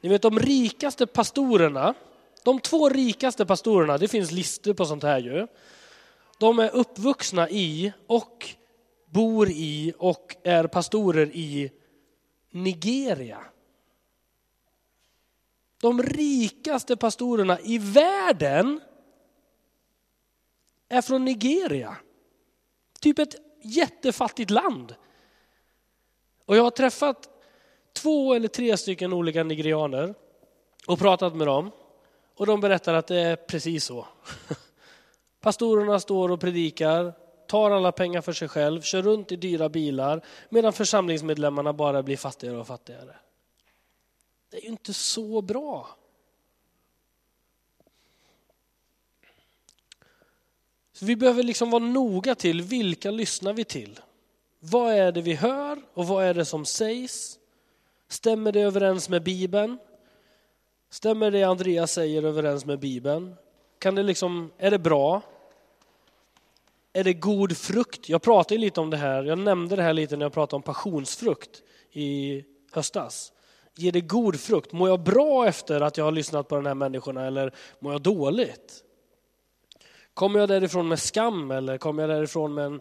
Ni 0.00 0.08
vet 0.08 0.22
de 0.22 0.38
rikaste 0.38 1.06
pastorerna, 1.06 1.94
de 2.44 2.60
två 2.60 2.88
rikaste 2.88 3.46
pastorerna, 3.46 3.98
det 3.98 4.08
finns 4.08 4.30
listor 4.30 4.74
på 4.74 4.84
sånt 4.84 5.02
här 5.02 5.18
ju. 5.18 5.46
De 6.38 6.58
är 6.58 6.74
uppvuxna 6.74 7.50
i 7.50 7.92
och 8.06 8.54
bor 9.06 9.48
i 9.50 9.94
och 9.98 10.36
är 10.42 10.66
pastorer 10.66 11.36
i 11.36 11.72
Nigeria. 12.50 13.40
De 15.80 16.02
rikaste 16.02 16.96
pastorerna 16.96 17.60
i 17.60 17.78
världen 17.78 18.80
är 20.88 21.02
från 21.02 21.24
Nigeria. 21.24 21.96
Typ 23.00 23.18
ett 23.18 23.34
jättefattigt 23.62 24.50
land. 24.50 24.94
Och 26.44 26.56
jag 26.56 26.62
har 26.62 26.70
träffat 26.70 27.28
två 27.92 28.34
eller 28.34 28.48
tre 28.48 28.76
stycken 28.76 29.12
olika 29.12 29.44
nigerianer 29.44 30.14
och 30.86 30.98
pratat 30.98 31.36
med 31.36 31.46
dem. 31.46 31.70
Och 32.34 32.46
de 32.46 32.60
berättar 32.60 32.94
att 32.94 33.06
det 33.06 33.20
är 33.20 33.36
precis 33.36 33.84
så. 33.84 34.06
Pastorerna 35.40 36.00
står 36.00 36.30
och 36.30 36.40
predikar, 36.40 37.12
tar 37.46 37.70
alla 37.70 37.92
pengar 37.92 38.20
för 38.20 38.32
sig 38.32 38.48
själv, 38.48 38.80
kör 38.80 39.02
runt 39.02 39.32
i 39.32 39.36
dyra 39.36 39.68
bilar 39.68 40.24
medan 40.48 40.72
församlingsmedlemmarna 40.72 41.72
bara 41.72 42.02
blir 42.02 42.16
fattigare 42.16 42.56
och 42.56 42.66
fattigare. 42.66 43.16
Det 44.50 44.56
är 44.56 44.62
ju 44.62 44.68
inte 44.68 44.94
så 44.94 45.42
bra. 45.42 45.96
Så 50.92 51.04
vi 51.04 51.16
behöver 51.16 51.42
liksom 51.42 51.70
vara 51.70 51.84
noga 51.84 52.34
till 52.34 52.62
vilka 52.62 53.10
lyssnar 53.10 53.52
vi 53.52 53.64
till. 53.64 54.00
Vad 54.58 54.92
är 54.92 55.12
det 55.12 55.22
vi 55.22 55.34
hör 55.34 55.82
och 55.94 56.06
vad 56.06 56.24
är 56.24 56.34
det 56.34 56.44
som 56.44 56.64
sägs? 56.64 57.38
Stämmer 58.08 58.52
det 58.52 58.60
överens 58.60 59.08
med 59.08 59.22
Bibeln? 59.22 59.78
Stämmer 60.92 61.30
det 61.30 61.42
Andreas 61.42 61.92
säger 61.92 62.22
överens 62.22 62.64
med 62.64 62.78
Bibeln? 62.78 63.34
Kan 63.78 63.94
det 63.94 64.02
liksom, 64.02 64.52
är 64.58 64.70
det 64.70 64.78
bra? 64.78 65.22
Är 66.92 67.04
det 67.04 67.12
god 67.12 67.56
frukt? 67.56 68.08
Jag 68.08 68.22
pratade 68.22 68.60
lite 68.60 68.80
om 68.80 68.90
det 68.90 68.96
här, 68.96 69.24
jag 69.24 69.38
nämnde 69.38 69.76
det 69.76 69.82
här 69.82 69.92
lite 69.92 70.16
när 70.16 70.24
jag 70.24 70.32
pratade 70.32 70.56
om 70.56 70.62
passionsfrukt 70.62 71.62
i 71.92 72.44
höstas. 72.72 73.32
Ger 73.74 73.92
det 73.92 74.00
god 74.00 74.40
frukt? 74.40 74.72
Mår 74.72 74.88
jag 74.88 75.02
bra 75.02 75.46
efter 75.46 75.80
att 75.80 75.96
jag 75.96 76.04
har 76.04 76.12
lyssnat 76.12 76.48
på 76.48 76.54
de 76.54 76.66
här 76.66 76.74
människorna 76.74 77.26
eller 77.26 77.54
mår 77.78 77.92
jag 77.92 78.02
dåligt? 78.02 78.84
Kommer 80.14 80.40
jag 80.40 80.48
därifrån 80.48 80.88
med 80.88 80.98
skam 80.98 81.50
eller 81.50 81.78
kommer 81.78 82.02
jag 82.02 82.10
därifrån 82.10 82.54
med 82.54 82.64
en 82.64 82.80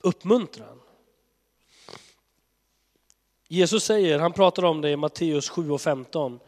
uppmuntran? 0.00 0.80
Jesus 3.54 3.84
säger, 3.84 4.18
han 4.18 4.32
pratar 4.32 4.64
om 4.64 4.80
det 4.80 4.90
i 4.90 4.96
Matteus 4.96 5.48
7 5.48 5.70
och 5.70 5.80
15. 5.80 6.40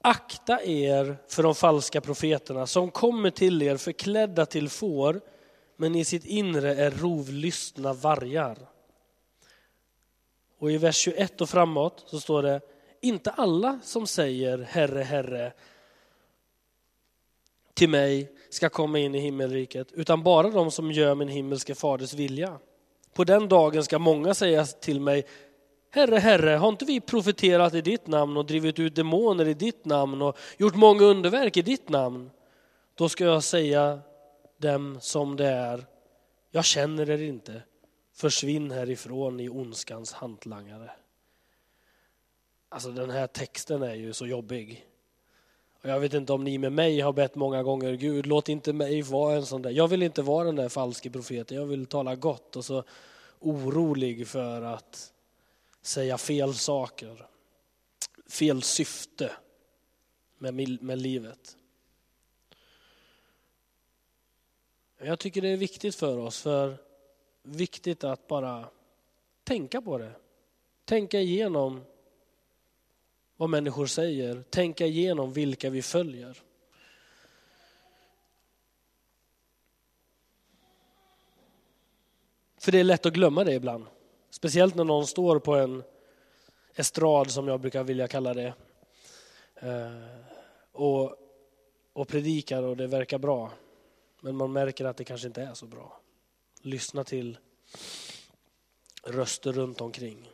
Akta 0.00 0.62
er 0.62 1.16
för 1.28 1.42
de 1.42 1.54
falska 1.54 2.00
profeterna 2.00 2.66
som 2.66 2.90
kommer 2.90 3.30
till 3.30 3.62
er 3.62 3.76
förklädda 3.76 4.46
till 4.46 4.68
får 4.68 5.20
men 5.76 5.94
i 5.94 6.04
sitt 6.04 6.24
inre 6.24 6.74
är 6.74 6.90
rovlystna 6.90 7.92
vargar. 7.92 8.58
Och 10.58 10.72
i 10.72 10.78
vers 10.78 10.96
21 10.96 11.40
och 11.40 11.48
framåt 11.48 12.04
så 12.06 12.20
står 12.20 12.42
det, 12.42 12.60
inte 13.00 13.30
alla 13.30 13.80
som 13.82 14.06
säger 14.06 14.58
Herre, 14.58 15.02
Herre 15.02 15.52
till 17.74 17.88
mig 17.88 18.32
ska 18.50 18.68
komma 18.68 18.98
in 18.98 19.14
i 19.14 19.18
himmelriket, 19.18 19.92
utan 19.92 20.22
bara 20.22 20.50
de 20.50 20.70
som 20.70 20.92
gör 20.92 21.14
min 21.14 21.28
himmelske 21.28 21.74
faders 21.74 22.14
vilja. 22.14 22.58
På 23.14 23.24
den 23.24 23.48
dagen 23.48 23.84
ska 23.84 23.98
många 23.98 24.34
säga 24.34 24.64
till 24.64 25.00
mig, 25.00 25.26
Herre, 25.90 26.16
Herre, 26.16 26.50
har 26.50 26.68
inte 26.68 26.84
vi 26.84 27.00
profeterat 27.00 27.74
i 27.74 27.80
ditt 27.80 28.06
namn 28.06 28.36
och 28.36 28.46
drivit 28.46 28.78
ut 28.78 28.94
demoner 28.94 29.48
i 29.48 29.54
ditt 29.54 29.84
namn 29.84 30.22
och 30.22 30.38
gjort 30.58 30.74
många 30.74 31.04
underverk 31.04 31.56
i 31.56 31.62
ditt 31.62 31.88
namn? 31.88 32.30
Då 32.94 33.08
ska 33.08 33.24
jag 33.24 33.44
säga 33.44 34.00
dem 34.58 34.98
som 35.00 35.36
det 35.36 35.46
är, 35.46 35.86
jag 36.50 36.64
känner 36.64 37.10
er 37.10 37.22
inte, 37.22 37.62
försvinn 38.12 38.70
härifrån 38.70 39.40
i 39.40 39.48
ondskans 39.48 40.12
hantlangare. 40.12 40.90
Alltså 42.68 42.90
den 42.90 43.10
här 43.10 43.26
texten 43.26 43.82
är 43.82 43.94
ju 43.94 44.12
så 44.12 44.26
jobbig. 44.26 44.86
Och 45.82 45.90
jag 45.90 46.00
vet 46.00 46.14
inte 46.14 46.32
om 46.32 46.44
ni 46.44 46.58
med 46.58 46.72
mig 46.72 47.00
har 47.00 47.12
bett 47.12 47.34
många 47.34 47.62
gånger, 47.62 47.92
Gud 47.92 48.26
låt 48.26 48.48
inte 48.48 48.72
mig 48.72 49.02
vara 49.02 49.36
en 49.36 49.46
sån 49.46 49.62
där. 49.62 49.70
Jag 49.70 49.88
vill 49.88 50.02
inte 50.02 50.22
vara 50.22 50.44
den 50.44 50.56
där 50.56 50.68
falske 50.68 51.10
profeten, 51.10 51.56
jag 51.56 51.66
vill 51.66 51.86
tala 51.86 52.16
gott 52.16 52.56
och 52.56 52.64
så 52.64 52.84
orolig 53.40 54.28
för 54.28 54.62
att 54.62 55.12
säga 55.86 56.18
fel 56.18 56.54
saker, 56.54 57.26
fel 58.26 58.62
syfte 58.62 59.32
med, 60.38 60.82
med 60.82 60.98
livet. 60.98 61.56
Jag 64.98 65.18
tycker 65.18 65.42
det 65.42 65.48
är 65.48 65.56
viktigt 65.56 65.94
för 65.94 66.18
oss, 66.18 66.42
för 66.42 66.76
viktigt 67.42 68.04
att 68.04 68.26
bara 68.26 68.68
tänka 69.44 69.82
på 69.82 69.98
det. 69.98 70.12
Tänka 70.84 71.20
igenom 71.20 71.84
vad 73.36 73.50
människor 73.50 73.86
säger, 73.86 74.42
tänka 74.42 74.86
igenom 74.86 75.32
vilka 75.32 75.70
vi 75.70 75.82
följer. 75.82 76.42
För 82.58 82.72
det 82.72 82.80
är 82.80 82.84
lätt 82.84 83.06
att 83.06 83.12
glömma 83.12 83.44
det 83.44 83.54
ibland. 83.54 83.86
Speciellt 84.36 84.74
när 84.74 84.84
någon 84.84 85.06
står 85.06 85.38
på 85.38 85.54
en 85.54 85.82
estrad, 86.74 87.30
som 87.30 87.48
jag 87.48 87.60
brukar 87.60 87.84
vilja 87.84 88.08
kalla 88.08 88.34
det, 88.34 88.54
eh, 89.54 89.92
och, 90.72 91.16
och 91.92 92.08
predikar 92.08 92.62
och 92.62 92.76
det 92.76 92.86
verkar 92.86 93.18
bra. 93.18 93.52
Men 94.20 94.36
man 94.36 94.52
märker 94.52 94.84
att 94.84 94.96
det 94.96 95.04
kanske 95.04 95.26
inte 95.26 95.42
är 95.42 95.54
så 95.54 95.66
bra. 95.66 96.00
Lyssna 96.60 97.04
till 97.04 97.38
röster 99.02 99.52
runt 99.52 99.80
omkring. 99.80 100.30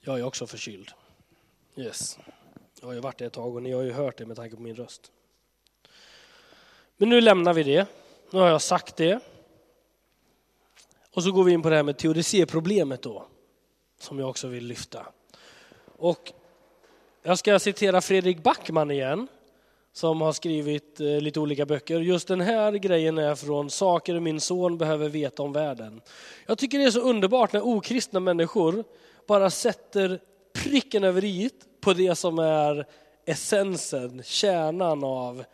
Jag 0.00 0.18
är 0.18 0.22
också 0.22 0.46
förkyld. 0.46 0.90
Yes. 1.76 2.18
Jag 2.80 2.86
har 2.86 2.94
ju 2.94 3.00
varit 3.00 3.18
det 3.18 3.26
ett 3.26 3.32
tag 3.32 3.54
och 3.54 3.62
ni 3.62 3.72
har 3.72 3.82
ju 3.82 3.92
hört 3.92 4.18
det 4.18 4.26
med 4.26 4.36
tanke 4.36 4.56
på 4.56 4.62
min 4.62 4.76
röst. 4.76 5.12
Men 7.00 7.08
nu 7.08 7.20
lämnar 7.20 7.54
vi 7.54 7.62
det. 7.62 7.86
Nu 8.30 8.38
har 8.38 8.48
jag 8.48 8.62
sagt 8.62 8.96
det. 8.96 9.20
Och 11.14 11.22
så 11.22 11.32
går 11.32 11.44
vi 11.44 11.52
in 11.52 11.62
på 11.62 11.70
det 11.70 11.76
här 11.76 11.82
med 11.82 11.96
teodicéproblemet 11.96 13.02
då, 13.02 13.26
som 14.00 14.18
jag 14.18 14.30
också 14.30 14.48
vill 14.48 14.66
lyfta. 14.66 15.06
Och 15.96 16.32
jag 17.22 17.38
ska 17.38 17.58
citera 17.58 18.00
Fredrik 18.00 18.42
Backman 18.42 18.90
igen, 18.90 19.28
som 19.92 20.20
har 20.20 20.32
skrivit 20.32 21.00
eh, 21.00 21.20
lite 21.20 21.40
olika 21.40 21.66
böcker. 21.66 22.00
Just 22.00 22.28
den 22.28 22.40
här 22.40 22.72
grejen 22.72 23.18
är 23.18 23.34
från 23.34 23.70
Saker 23.70 24.20
min 24.20 24.40
son 24.40 24.78
behöver 24.78 25.08
veta 25.08 25.42
om 25.42 25.52
världen. 25.52 26.00
Jag 26.46 26.58
tycker 26.58 26.78
det 26.78 26.84
är 26.84 26.90
så 26.90 27.00
underbart 27.00 27.52
när 27.52 27.66
okristna 27.66 28.20
människor 28.20 28.84
bara 29.26 29.50
sätter 29.50 30.20
pricken 30.54 31.04
över 31.04 31.24
i 31.24 31.50
på 31.80 31.92
det 31.92 32.14
som 32.14 32.38
är 32.38 32.86
essensen, 33.24 34.22
kärnan 34.24 35.04
av 35.04 35.44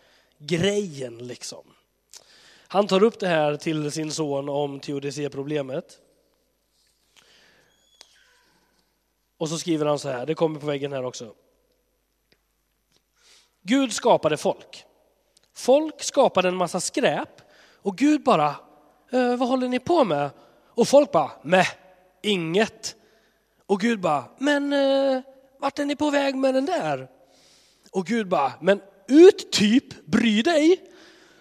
grejen 0.47 1.19
liksom. 1.19 1.65
Han 2.69 2.87
tar 2.87 3.03
upp 3.03 3.21
det 3.21 3.29
här 3.29 3.57
till 3.57 3.93
sin 3.93 4.13
son 4.13 4.49
om 4.49 4.81
teodicéproblemet. 4.81 6.01
Och 9.37 9.49
så 9.49 9.59
skriver 9.59 9.87
han 9.87 9.99
så 9.99 10.09
här, 10.09 10.27
det 10.27 10.35
kommer 10.35 10.61
på 10.61 10.67
väggen 10.67 10.93
här 10.93 11.05
också. 11.05 11.35
Gud 13.63 13.93
skapade 13.93 14.37
folk. 14.37 14.85
Folk 15.55 16.03
skapade 16.03 16.49
en 16.49 16.57
massa 16.57 16.81
skräp 16.81 17.43
och 17.83 17.97
Gud 17.97 18.23
bara, 18.23 18.57
äh, 19.13 19.37
vad 19.37 19.49
håller 19.49 19.69
ni 19.69 19.79
på 19.79 20.05
med? 20.05 20.31
Och 20.69 20.89
folk 20.89 21.13
bara, 21.13 21.31
med 21.43 21.67
inget. 22.23 22.97
Och 23.67 23.81
Gud 23.81 24.01
bara, 24.01 24.25
men 24.39 24.73
eh, 24.73 25.23
vart 25.59 25.79
är 25.79 25.85
ni 25.85 25.97
på 25.97 26.11
väg 26.11 26.37
med 26.37 26.55
den 26.55 26.67
där? 26.67 27.09
Och 27.91 28.07
Gud 28.07 28.29
bara, 28.29 28.53
men 28.61 28.81
ut 29.09 29.53
typ, 29.53 30.07
bry 30.07 30.43
dig. 30.43 30.81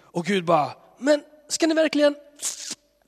Och 0.01 0.25
Gud 0.25 0.45
bara, 0.45 0.71
men 0.97 1.23
ska 1.47 1.67
ni 1.67 1.73
verkligen, 1.73 2.15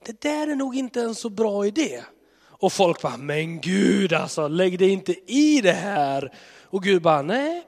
det 0.06 0.22
där 0.22 0.48
är 0.48 0.56
nog 0.56 0.76
inte 0.76 1.02
en 1.02 1.16
så 1.16 1.30
bra 1.30 1.66
idé. 1.66 2.04
Och 2.48 2.74
folk 2.74 3.02
bara, 3.02 3.18
men 3.18 3.62
Gud 3.62 4.14
alltså, 4.14 4.48
lägg 4.48 4.80
dig 4.80 4.90
inte 4.90 5.16
i 5.32 5.62
det 5.62 5.72
här. 5.72 6.34
Och 6.64 6.84
Gud 6.84 7.02
bara, 7.02 7.22
nej, 7.22 7.64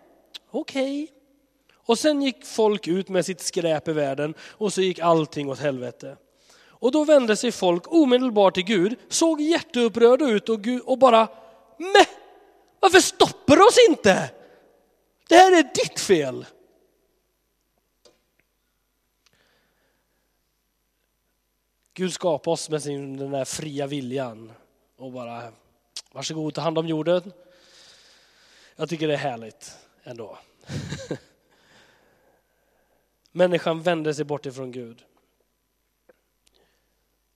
okej. 0.52 1.04
Okay. 1.04 1.14
Och 1.86 2.00
sen 2.00 2.22
gick 2.22 2.46
folk 2.46 2.88
ut 2.88 3.10
med 3.10 3.26
sitt 3.26 3.42
skräp 3.42 3.88
i 3.88 3.92
världen 3.92 4.34
och 4.42 4.74
så 4.74 4.82
gick 4.82 5.00
allting 5.00 5.50
åt 5.50 5.60
helvete. 5.60 6.18
Och 6.80 6.92
då 6.92 7.04
vände 7.04 7.36
sig 7.36 7.52
folk 7.52 7.94
omedelbart 7.94 8.54
till 8.54 8.64
Gud, 8.64 8.96
såg 9.10 9.42
jätteupprörda 9.42 10.26
ut 10.26 10.50
och, 10.50 10.62
Gud, 10.62 10.82
och 10.82 10.98
bara, 10.98 11.28
men 11.78 12.06
varför 12.80 13.00
stoppar 13.00 13.56
du 13.56 13.64
oss 13.64 13.78
inte? 13.90 14.30
Det 15.30 15.36
här 15.36 15.52
är 15.52 15.64
ditt 15.64 16.00
fel. 16.00 16.46
Gud 21.98 22.14
skapade 22.14 22.54
oss 22.54 22.70
med 22.70 22.84
sin, 22.84 23.18
den 23.18 23.32
där 23.32 23.46
fria 23.46 23.88
viljan 23.88 24.52
och 24.98 25.12
bara 25.12 25.52
varsågod, 26.12 26.54
ta 26.54 26.62
hand 26.62 26.78
om 26.78 26.88
jorden. 26.88 27.34
Jag 28.76 28.90
tycker 28.90 29.08
det 29.08 29.14
är 29.14 29.18
härligt 29.18 29.78
ändå. 30.04 30.38
Människan 33.32 33.82
vände 33.82 34.14
sig 34.14 34.26
bort 34.26 34.46
ifrån 34.46 34.72
Gud. 34.72 35.04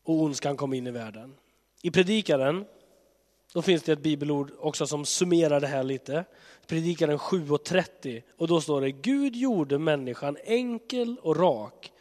Och 0.04 0.16
ondskan 0.16 0.58
kom 0.58 0.74
in 0.74 0.88
i 0.88 0.92
världen. 0.92 1.36
I 1.82 1.92
predikaren 1.92 2.66
då 3.54 3.62
finns 3.62 3.84
det 3.84 3.92
ett 3.92 4.04
bibelord 4.04 4.52
också 4.60 4.88
som 4.88 5.06
summerar 5.06 5.60
det 5.60 5.68
här 5.68 5.84
lite. 5.84 6.26
Predikaren 6.68 7.18
7.30 7.18 8.24
och 8.38 8.48
då 8.48 8.62
står 8.62 8.82
det 8.82 8.92
Gud 8.92 9.36
gjorde 9.36 9.78
människan 9.78 10.38
enkel 10.44 11.18
och 11.22 11.38
rak 11.38 11.92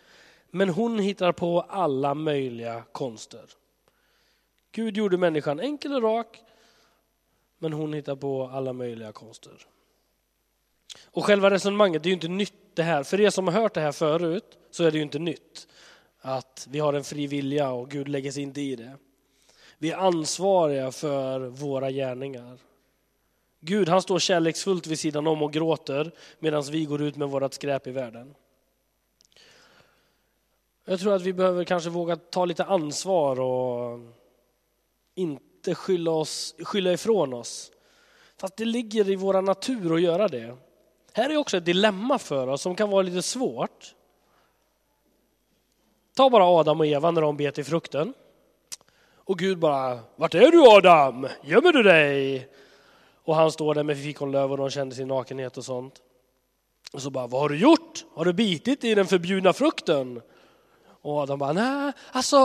men 0.51 0.69
hon 0.69 0.99
hittar 0.99 1.33
på 1.33 1.61
alla 1.61 2.15
möjliga 2.15 2.85
konster. 2.93 3.45
Gud 4.73 4.97
gjorde 4.97 5.17
människan 5.17 5.61
enkel 5.61 5.95
och 5.95 6.03
rak 6.03 6.41
men 7.59 7.73
hon 7.73 7.93
hittar 7.93 8.17
på 8.17 8.47
alla 8.47 8.73
möjliga 8.73 9.13
konster. 9.13 9.67
Och 11.05 11.25
själva 11.25 11.51
resonemanget 11.51 12.03
är 12.03 12.07
ju 12.07 12.15
inte 12.15 12.29
nytt 12.29 12.55
det 12.75 12.83
här. 12.83 13.03
För 13.03 13.21
er 13.21 13.31
som 13.31 13.49
har 13.49 13.55
hört 13.55 13.75
det 13.75 13.81
här 13.81 13.93
förut 13.93 14.59
så 14.71 14.85
är 14.85 14.91
det 14.91 14.97
ju 14.97 15.03
inte 15.03 15.19
nytt 15.19 15.69
att 16.21 16.67
vi 16.71 16.79
har 16.79 16.93
en 16.93 17.05
fri 17.05 17.27
vilja 17.27 17.71
och 17.71 17.91
Gud 17.91 18.09
lägger 18.09 18.33
sig 18.33 18.43
inte 18.43 18.61
i 18.61 18.77
det. 18.77 18.97
Vi 19.79 19.91
är 19.91 19.97
ansvariga 19.97 20.93
för 20.93 21.41
våra 21.41 21.91
gärningar. 21.91 22.59
Gud 23.61 23.89
han 23.89 24.03
står 24.03 24.19
kärleksfullt 24.19 24.87
vid 24.87 24.99
sidan 24.99 25.27
om 25.27 25.43
och 25.43 25.53
gråter 25.53 26.13
medan 26.39 26.63
vi 26.63 26.85
går 26.85 27.03
ut 27.03 27.17
med 27.17 27.29
vårt 27.29 27.55
skräp 27.55 27.87
i 27.87 27.91
världen. 27.91 28.35
Jag 30.85 31.01
tror 31.01 31.15
att 31.15 31.23
vi 31.23 31.33
behöver 31.33 31.65
kanske 31.65 31.91
våga 31.91 32.17
ta 32.17 32.45
lite 32.45 32.65
ansvar 32.65 33.41
och 33.41 33.99
inte 35.15 35.75
skylla, 35.75 36.11
oss, 36.11 36.55
skylla 36.59 36.93
ifrån 36.93 37.33
oss. 37.33 37.73
Fast 38.37 38.57
det 38.57 38.65
ligger 38.65 39.11
i 39.11 39.17
vår 39.17 39.43
natur 39.43 39.95
att 39.95 40.03
göra 40.03 40.29
det. 40.29 40.57
Här 41.13 41.31
är 41.31 41.37
också 41.37 41.57
ett 41.57 41.65
dilemma 41.65 42.19
för 42.19 42.47
oss 42.47 42.63
som 42.63 42.75
kan 42.75 42.91
vara 42.91 43.03
lite 43.03 43.23
svårt. 43.23 43.95
Ta 46.17 46.31
bara 46.31 46.45
Adam 46.45 46.81
och 46.81 46.87
Eva 46.87 47.11
när 47.11 47.23
de 47.23 47.37
bet 47.37 47.59
i 47.59 47.65
frukten. 47.65 48.15
Och 49.15 49.39
Gud 49.39 49.59
bara, 49.59 49.99
vart 50.17 50.35
är 50.35 50.51
du 50.51 50.67
Adam? 50.67 51.29
Gömmer 51.45 51.73
du 51.73 51.83
dig? 51.83 52.49
Och 53.25 53.37
han 53.37 53.53
står 53.53 53.75
där 53.75 53.83
med 53.83 54.03
fikonlöv 54.03 54.51
och 54.51 54.57
de 54.59 54.71
kände 54.71 54.95
sin 54.95 55.09
nakenhet 55.09 55.57
och 55.57 55.65
sånt. 55.65 55.95
Och 56.93 57.03
så 57.03 57.11
bara, 57.11 57.27
vad 57.27 57.41
har 57.41 57.49
du 57.49 57.59
gjort? 57.59 58.05
Har 58.15 58.25
du 58.25 58.33
bitit 58.33 58.85
i 58.85 58.95
den 58.95 59.07
förbjudna 59.07 59.53
frukten? 59.53 60.23
Och 61.03 61.19
Adam 61.19 61.39
bara, 61.39 61.53
nej, 61.53 61.93
alltså, 62.13 62.37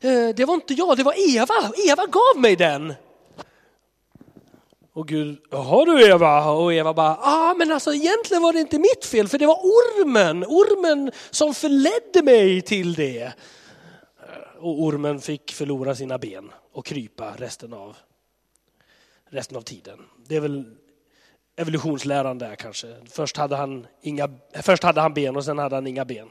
eh, 0.00 0.28
det 0.36 0.44
var 0.44 0.54
inte 0.54 0.74
jag, 0.74 0.96
det 0.96 1.02
var 1.02 1.36
Eva. 1.36 1.54
Eva 1.88 2.06
gav 2.06 2.40
mig 2.40 2.56
den. 2.56 2.94
Och 4.94 5.08
Gud, 5.08 5.38
jaha 5.50 5.84
du 5.84 6.06
Eva? 6.10 6.50
Och 6.50 6.74
Eva 6.74 6.94
bara, 6.94 7.16
ah 7.20 7.54
men 7.54 7.72
alltså 7.72 7.94
egentligen 7.94 8.42
var 8.42 8.52
det 8.52 8.60
inte 8.60 8.78
mitt 8.78 9.04
fel 9.04 9.28
för 9.28 9.38
det 9.38 9.46
var 9.46 9.54
ormen, 9.54 10.44
ormen 10.44 11.12
som 11.30 11.54
förledde 11.54 12.22
mig 12.22 12.62
till 12.62 12.94
det. 12.94 13.32
Och 14.58 14.82
ormen 14.82 15.20
fick 15.20 15.52
förlora 15.52 15.94
sina 15.94 16.18
ben 16.18 16.50
och 16.72 16.86
krypa 16.86 17.32
resten 17.36 17.72
av, 17.72 17.96
resten 19.30 19.56
av 19.56 19.62
tiden. 19.62 19.98
Det 20.26 20.36
är 20.36 20.40
väl 20.40 20.64
evolutionsläran 21.56 22.38
där 22.38 22.54
kanske. 22.54 22.96
Först 23.10 23.36
hade, 23.36 23.56
han 23.56 23.86
inga, 24.02 24.28
först 24.62 24.82
hade 24.82 25.00
han 25.00 25.14
ben 25.14 25.36
och 25.36 25.44
sen 25.44 25.58
hade 25.58 25.74
han 25.74 25.86
inga 25.86 26.04
ben. 26.04 26.28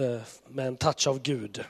Eh, 0.00 0.20
med 0.48 0.66
en 0.66 0.76
touch 0.76 1.06
av 1.06 1.22
Gud. 1.22 1.64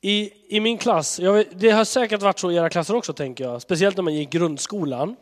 I, 0.00 0.32
I 0.56 0.60
min 0.60 0.78
klass, 0.78 1.20
jag, 1.20 1.44
det 1.52 1.70
har 1.70 1.84
säkert 1.84 2.22
varit 2.22 2.38
så 2.38 2.50
i 2.50 2.56
era 2.56 2.70
klasser 2.70 2.94
också 2.94 3.12
tänker 3.12 3.44
jag, 3.44 3.62
speciellt 3.62 3.96
när 3.96 4.02
man 4.02 4.14
gick 4.14 4.30
grundskolan. 4.30 5.16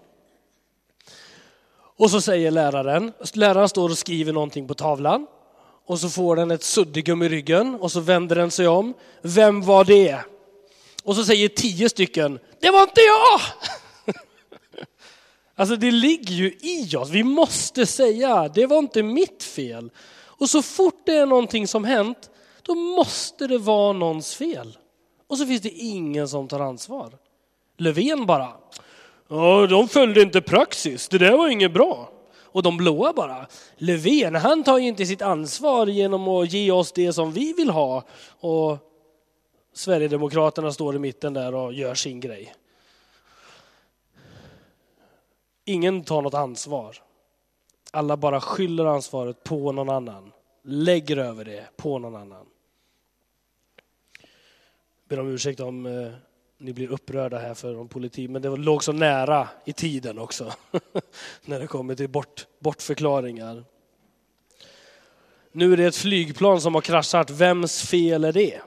Och 1.97 2.11
så 2.11 2.21
säger 2.21 2.51
läraren, 2.51 3.13
läraren 3.35 3.69
står 3.69 3.91
och 3.91 3.99
skriver 3.99 4.33
någonting 4.33 4.69
på 4.69 4.75
tavlan 4.75 5.27
och 5.87 5.99
så 5.99 6.09
får 6.09 6.37
den 6.37 6.51
ett 6.51 6.63
suddgum 6.63 7.23
i 7.23 7.29
ryggen 7.29 7.75
och 7.75 7.93
så 7.93 8.01
vänder 8.01 8.37
den 8.37 8.51
sig 8.51 8.69
om. 8.69 8.95
Vem 9.23 9.63
var 9.63 9.85
det? 9.85 10.19
Och 11.05 11.17
så 11.17 11.25
säger 11.25 11.49
tio 11.49 11.89
stycken, 11.89 12.39
det 12.61 12.71
var 12.71 12.83
inte 12.83 13.01
jag! 13.01 13.41
Alltså 15.59 15.77
det 15.77 15.91
ligger 15.91 16.35
ju 16.35 16.53
i 16.61 16.97
oss, 16.97 17.11
vi 17.11 17.23
måste 17.23 17.87
säga, 17.87 18.49
det 18.49 18.67
var 18.67 18.79
inte 18.79 19.03
mitt 19.03 19.43
fel. 19.43 19.91
Och 20.19 20.51
så 20.51 20.63
fort 20.63 21.03
det 21.07 21.13
är 21.13 21.27
någonting 21.27 21.69
som 21.69 21.85
hänt, 21.85 22.31
då 22.63 22.75
måste 22.75 23.47
det 23.47 23.59
vara 23.59 23.93
någons 23.93 24.35
fel. 24.35 24.79
Och 25.27 25.39
så 25.39 25.47
finns 25.47 25.63
det 25.63 25.71
ingen 25.71 26.29
som 26.29 26.49
tar 26.49 26.61
ansvar. 26.61 27.13
Löfven 27.79 28.27
bara, 28.27 28.53
ja, 29.29 29.67
de 29.67 29.89
följde 29.89 30.23
inte 30.23 30.41
praxis, 30.41 31.09
det 31.09 31.19
där 31.19 31.37
var 31.37 31.49
inget 31.49 31.73
bra. 31.73 32.11
Och 32.43 32.63
de 32.63 32.77
blåa 32.77 33.13
bara, 33.13 33.47
Löfven, 33.77 34.35
han 34.35 34.65
tar 34.65 34.79
ju 34.79 34.89
inte 34.89 35.07
sitt 35.07 35.23
ansvar 35.23 35.87
genom 35.87 36.29
att 36.29 36.53
ge 36.53 36.71
oss 36.71 36.93
det 36.93 37.13
som 37.13 37.33
vi 37.33 37.53
vill 37.53 37.71
ha. 37.71 38.03
Och 38.41 38.79
Sverigedemokraterna 39.75 40.73
står 40.73 40.97
i 40.97 40.99
mitten 40.99 41.35
där 41.35 41.55
och 41.55 41.73
gör 41.73 41.95
sin 41.95 42.21
grej. 42.21 42.55
Ingen 45.69 46.05
tar 46.05 46.23
något 46.23 46.35
ansvar. 46.35 46.97
Alla 47.91 48.17
bara 48.17 48.41
skyller 48.41 48.85
ansvaret 48.85 49.45
på 49.45 49.73
någon 49.73 49.89
annan. 49.89 50.33
Lägger 50.63 51.17
över 51.17 51.45
det 51.45 51.67
på 51.77 51.99
någon 51.99 52.17
annan. 52.17 52.47
Jag 54.99 55.09
ber 55.09 55.21
om 55.21 55.29
ursäkt 55.29 55.61
om 55.61 55.87
eh, 55.87 56.13
ni 56.59 56.73
blir 56.73 56.93
upprörda 56.93 57.39
här 57.39 57.55
för 57.55 57.79
om 57.79 57.89
politik, 57.89 58.31
men 58.31 58.43
det 58.43 58.57
låg 58.57 58.85
så 58.85 58.93
nära 58.93 59.49
i 59.65 59.73
tiden 59.73 60.19
också. 60.19 60.53
när 61.45 61.61
det 61.61 61.67
kommer 61.67 61.95
till 61.95 62.09
bort, 62.09 62.47
bortförklaringar. 62.59 63.65
Nu 65.53 65.73
är 65.73 65.77
det 65.77 65.85
ett 65.85 65.97
flygplan 65.97 66.61
som 66.61 66.75
har 66.75 66.83
kraschat. 66.83 67.31
Vems 67.31 67.83
fel 67.83 68.25
är 68.25 68.33
det? 68.33 68.61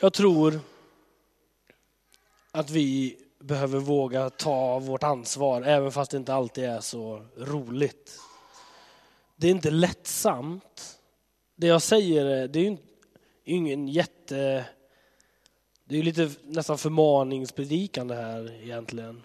Jag 0.00 0.12
tror 0.12 0.60
att 2.52 2.70
vi 2.70 3.18
behöver 3.38 3.78
våga 3.78 4.30
ta 4.30 4.78
vårt 4.78 5.02
ansvar, 5.02 5.62
även 5.62 5.92
fast 5.92 6.10
det 6.10 6.16
inte 6.16 6.34
alltid 6.34 6.64
är 6.64 6.80
så 6.80 7.26
roligt. 7.36 8.20
Det 9.36 9.46
är 9.46 9.50
inte 9.50 9.70
lättsamt. 9.70 10.98
Det 11.56 11.66
jag 11.66 11.82
säger 11.82 12.48
det 12.48 12.58
är 12.58 12.64
ju 12.64 12.76
ingen 13.44 13.88
jätte... 13.88 14.64
Det 15.84 15.98
är 15.98 16.02
lite 16.02 16.30
nästan 16.42 16.78
förmaningspredikande 16.78 18.14
här 18.14 18.62
egentligen. 18.62 19.22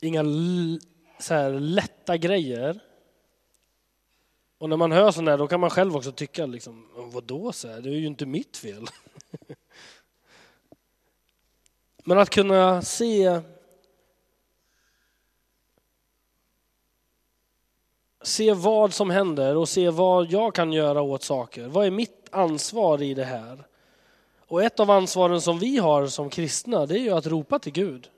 Inga 0.00 0.24
så 1.18 1.34
här 1.34 1.50
lätta 1.50 2.16
grejer. 2.16 2.80
Och 4.58 4.68
när 4.68 4.76
man 4.76 4.92
hör 4.92 5.10
sådana 5.10 5.30
här, 5.30 5.38
då 5.38 5.46
kan 5.46 5.60
man 5.60 5.70
själv 5.70 5.96
också 5.96 6.12
tycka, 6.12 6.46
liksom, 6.46 6.88
vadå, 6.94 7.52
så 7.52 7.68
här, 7.68 7.80
det 7.80 7.88
är 7.90 7.94
ju 7.94 8.06
inte 8.06 8.26
mitt 8.26 8.56
fel. 8.56 8.86
Men 12.04 12.18
att 12.18 12.30
kunna 12.30 12.82
se 12.82 13.40
se 18.22 18.52
vad 18.52 18.94
som 18.94 19.10
händer 19.10 19.56
och 19.56 19.68
se 19.68 19.90
vad 19.90 20.32
jag 20.32 20.54
kan 20.54 20.72
göra 20.72 21.02
åt 21.02 21.22
saker. 21.22 21.66
Vad 21.66 21.86
är 21.86 21.90
mitt 21.90 22.28
ansvar 22.30 23.02
i 23.02 23.14
det 23.14 23.24
här? 23.24 23.66
Och 24.46 24.62
ett 24.62 24.80
av 24.80 24.90
ansvaren 24.90 25.40
som 25.40 25.58
vi 25.58 25.78
har 25.78 26.06
som 26.06 26.30
kristna, 26.30 26.86
det 26.86 26.98
är 26.98 27.02
ju 27.02 27.10
att 27.10 27.26
ropa 27.26 27.58
till 27.58 27.72
Gud. 27.72 28.10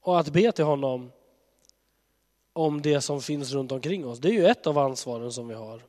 Och 0.00 0.20
att 0.20 0.28
be 0.28 0.52
till 0.52 0.64
honom 0.64 1.12
om 2.52 2.82
det 2.82 3.00
som 3.00 3.22
finns 3.22 3.52
runt 3.52 3.72
omkring 3.72 4.06
oss. 4.06 4.18
Det 4.18 4.28
är 4.28 4.32
ju 4.32 4.46
ett 4.46 4.66
av 4.66 4.78
ansvaren 4.78 5.32
som 5.32 5.48
vi 5.48 5.54
har. 5.54 5.82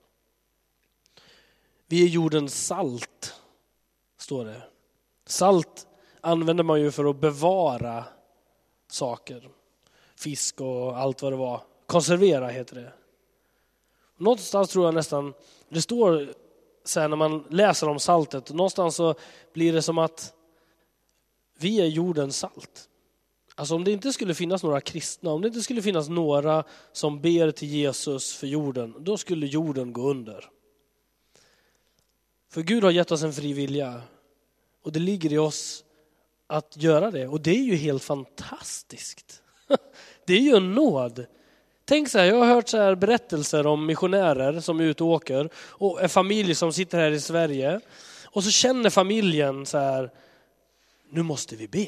Vi 1.88 2.04
är 2.04 2.08
jordens 2.08 2.66
salt, 2.66 3.36
står 4.18 4.46
det. 4.46 4.62
Salt 5.26 5.88
använder 6.22 6.64
man 6.64 6.82
ju 6.82 6.92
för 6.92 7.10
att 7.10 7.20
bevara 7.20 8.04
saker. 8.88 9.50
Fisk 10.16 10.62
och 10.62 10.98
allt 10.98 11.22
vad 11.22 11.32
det 11.32 11.38
var. 11.38 11.62
Konservera 11.86 12.48
heter 12.48 12.76
det. 12.76 12.94
Någonstans 14.18 14.70
tror 14.70 14.86
jag 14.86 14.94
nästan, 14.94 15.34
det 15.70 15.82
står 15.82 16.34
så 16.84 17.00
här 17.00 17.08
när 17.08 17.18
man 17.18 17.44
läser 17.50 17.90
om 17.90 18.00
saltet, 18.00 18.54
någonstans 18.54 18.96
så 18.96 19.16
blir 19.54 19.74
det 19.74 19.82
som 19.82 19.98
att 19.98 20.34
vi 21.60 21.82
är 21.82 21.86
jordens 21.86 22.38
salt. 22.38 22.90
Alltså 23.56 23.76
om 23.76 23.84
det 23.84 23.92
inte 23.92 24.14
skulle 24.14 24.34
finnas 24.34 24.64
några 24.64 24.82
kristna, 24.82 25.32
om 25.32 25.42
det 25.42 25.48
inte 25.48 25.62
skulle 25.62 25.82
finnas 25.82 26.10
några 26.10 26.64
som 26.92 27.22
ber 27.22 27.52
till 27.52 27.68
Jesus 27.68 28.36
för 28.36 28.48
jorden, 28.48 28.96
då 29.00 29.18
skulle 29.18 29.48
jorden 29.48 29.94
gå 29.94 30.10
under. 30.10 30.50
För 32.50 32.62
Gud 32.62 32.84
har 32.84 32.92
gett 32.92 33.12
oss 33.12 33.24
en 33.24 33.34
fri 33.34 33.54
vilja 33.54 34.02
och 34.84 34.92
det 34.92 35.00
ligger 35.00 35.34
i 35.34 35.38
oss 35.38 35.84
att 36.48 36.78
göra 36.78 37.12
det 37.12 37.28
och 37.28 37.42
det 37.42 37.52
är 37.52 37.64
ju 37.64 37.76
helt 37.76 38.04
fantastiskt. 38.04 39.42
Det 40.26 40.34
är 40.34 40.40
ju 40.40 40.56
en 40.56 40.74
nåd. 40.74 41.26
Tänk 41.86 42.10
så 42.10 42.20
här, 42.20 42.26
jag 42.26 42.36
har 42.36 42.46
hört 42.46 42.70
så 42.70 42.78
här 42.78 42.96
berättelser 42.96 43.68
om 43.68 43.86
missionärer 43.86 44.60
som 44.60 44.80
är 44.80 44.84
ute 44.84 45.04
och 45.04 45.10
åker 45.10 45.50
och 45.58 46.02
en 46.02 46.10
familj 46.10 46.56
som 46.56 46.74
sitter 46.74 46.98
här 46.98 47.12
i 47.12 47.20
Sverige 47.20 47.80
och 48.26 48.44
så 48.44 48.52
känner 48.52 48.90
familjen 48.90 49.66
så 49.66 49.78
här, 49.78 50.12
nu 51.10 51.24
måste 51.24 51.56
vi 51.56 51.68
be. 51.68 51.88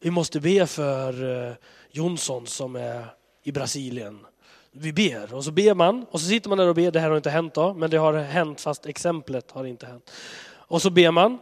Vi 0.00 0.10
måste 0.10 0.40
be 0.40 0.66
för 0.66 1.46
eh, 1.48 1.54
Jonsson 1.90 2.46
som 2.46 2.76
är 2.76 3.06
i 3.42 3.52
Brasilien. 3.52 4.26
Vi 4.72 4.92
ber 4.92 5.34
och 5.34 5.44
så 5.44 5.50
ber 5.50 5.74
man 5.74 6.06
och 6.10 6.20
så 6.20 6.26
sitter 6.26 6.48
man 6.48 6.58
där 6.58 6.68
och 6.68 6.74
ber. 6.74 6.90
Det 6.90 7.00
här 7.00 7.08
har 7.10 7.16
inte 7.16 7.30
hänt 7.30 7.54
då, 7.54 7.74
men 7.74 7.90
det 7.90 7.96
har 7.96 8.14
hänt 8.14 8.60
fast 8.60 8.86
exemplet 8.86 9.50
har 9.50 9.64
inte 9.64 9.86
hänt. 9.86 10.10
Och 10.48 10.82
så 10.82 10.90
ber 10.90 11.10
man 11.10 11.38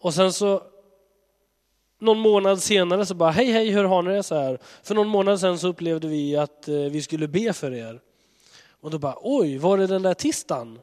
och 0.00 0.14
sen 0.14 0.32
så 0.32 0.62
någon 2.02 2.18
månad 2.18 2.62
senare 2.62 3.06
så 3.06 3.14
bara, 3.14 3.30
hej 3.30 3.52
hej, 3.52 3.70
hur 3.70 3.84
har 3.84 4.02
ni 4.02 4.10
det? 4.10 4.22
Så 4.22 4.34
här. 4.34 4.58
För 4.82 4.94
någon 4.94 5.08
månad 5.08 5.40
sedan 5.40 5.58
så 5.58 5.68
upplevde 5.68 6.08
vi 6.08 6.36
att 6.36 6.68
eh, 6.68 6.74
vi 6.74 7.02
skulle 7.02 7.28
be 7.28 7.52
för 7.52 7.74
er. 7.74 8.00
Och 8.80 8.90
då 8.90 8.98
bara, 8.98 9.16
oj, 9.20 9.58
var 9.58 9.78
det 9.78 9.86
den 9.86 10.02
där 10.02 10.14
tisdagen? 10.14 10.78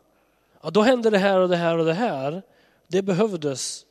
Ja, 0.61 0.69
då 0.69 0.81
hände 0.81 1.09
det 1.09 1.17
här 1.17 1.39
och 1.39 1.49
det 1.49 1.55
här 1.55 1.77
och 1.77 1.85
det 1.85 1.93
här. 1.93 2.41
Det 2.87 3.01
behövdes 3.01 3.85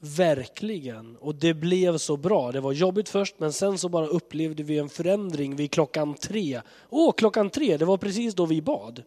verkligen. 0.00 1.16
Och 1.16 1.34
det 1.34 1.54
blev 1.54 1.98
så 1.98 2.16
bra. 2.16 2.52
Det 2.52 2.60
var 2.60 2.72
jobbigt 2.72 3.08
först, 3.08 3.34
men 3.38 3.52
sen 3.52 3.78
så 3.78 3.88
bara 3.88 4.06
upplevde 4.06 4.62
vi 4.62 4.78
en 4.78 4.88
förändring 4.88 5.56
vid 5.56 5.70
klockan 5.70 6.14
tre. 6.14 6.60
Åh, 6.90 7.12
klockan 7.12 7.50
tre, 7.50 7.76
det 7.76 7.84
var 7.84 7.96
precis 7.96 8.34
då 8.34 8.46
vi 8.46 8.62
bad. 8.62 9.02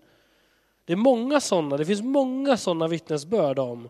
Det 0.86 0.94
är 0.94 0.98
många 0.98 1.40
sådana, 1.40 1.78
det 1.78 1.86
finns 1.86 2.02
många 2.02 2.58
sådana 2.58 2.88
vittnesbörd 2.88 3.60
om 3.60 3.90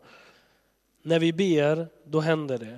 när 1.01 1.19
vi 1.19 1.33
ber, 1.33 1.87
då 2.03 2.19
händer 2.19 2.57
det. 2.57 2.77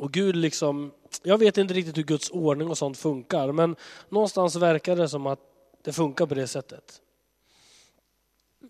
Och 0.00 0.12
Gud 0.12 0.36
liksom, 0.36 0.92
jag 1.22 1.38
vet 1.38 1.58
inte 1.58 1.74
riktigt 1.74 1.98
hur 1.98 2.02
Guds 2.02 2.30
ordning 2.30 2.70
och 2.70 2.78
sånt 2.78 2.98
funkar, 2.98 3.52
men 3.52 3.76
någonstans 4.08 4.56
verkar 4.56 4.96
det 4.96 5.08
som 5.08 5.26
att 5.26 5.40
det 5.82 5.92
funkar 5.92 6.26
på 6.26 6.34
det 6.34 6.46
sättet. 6.46 7.02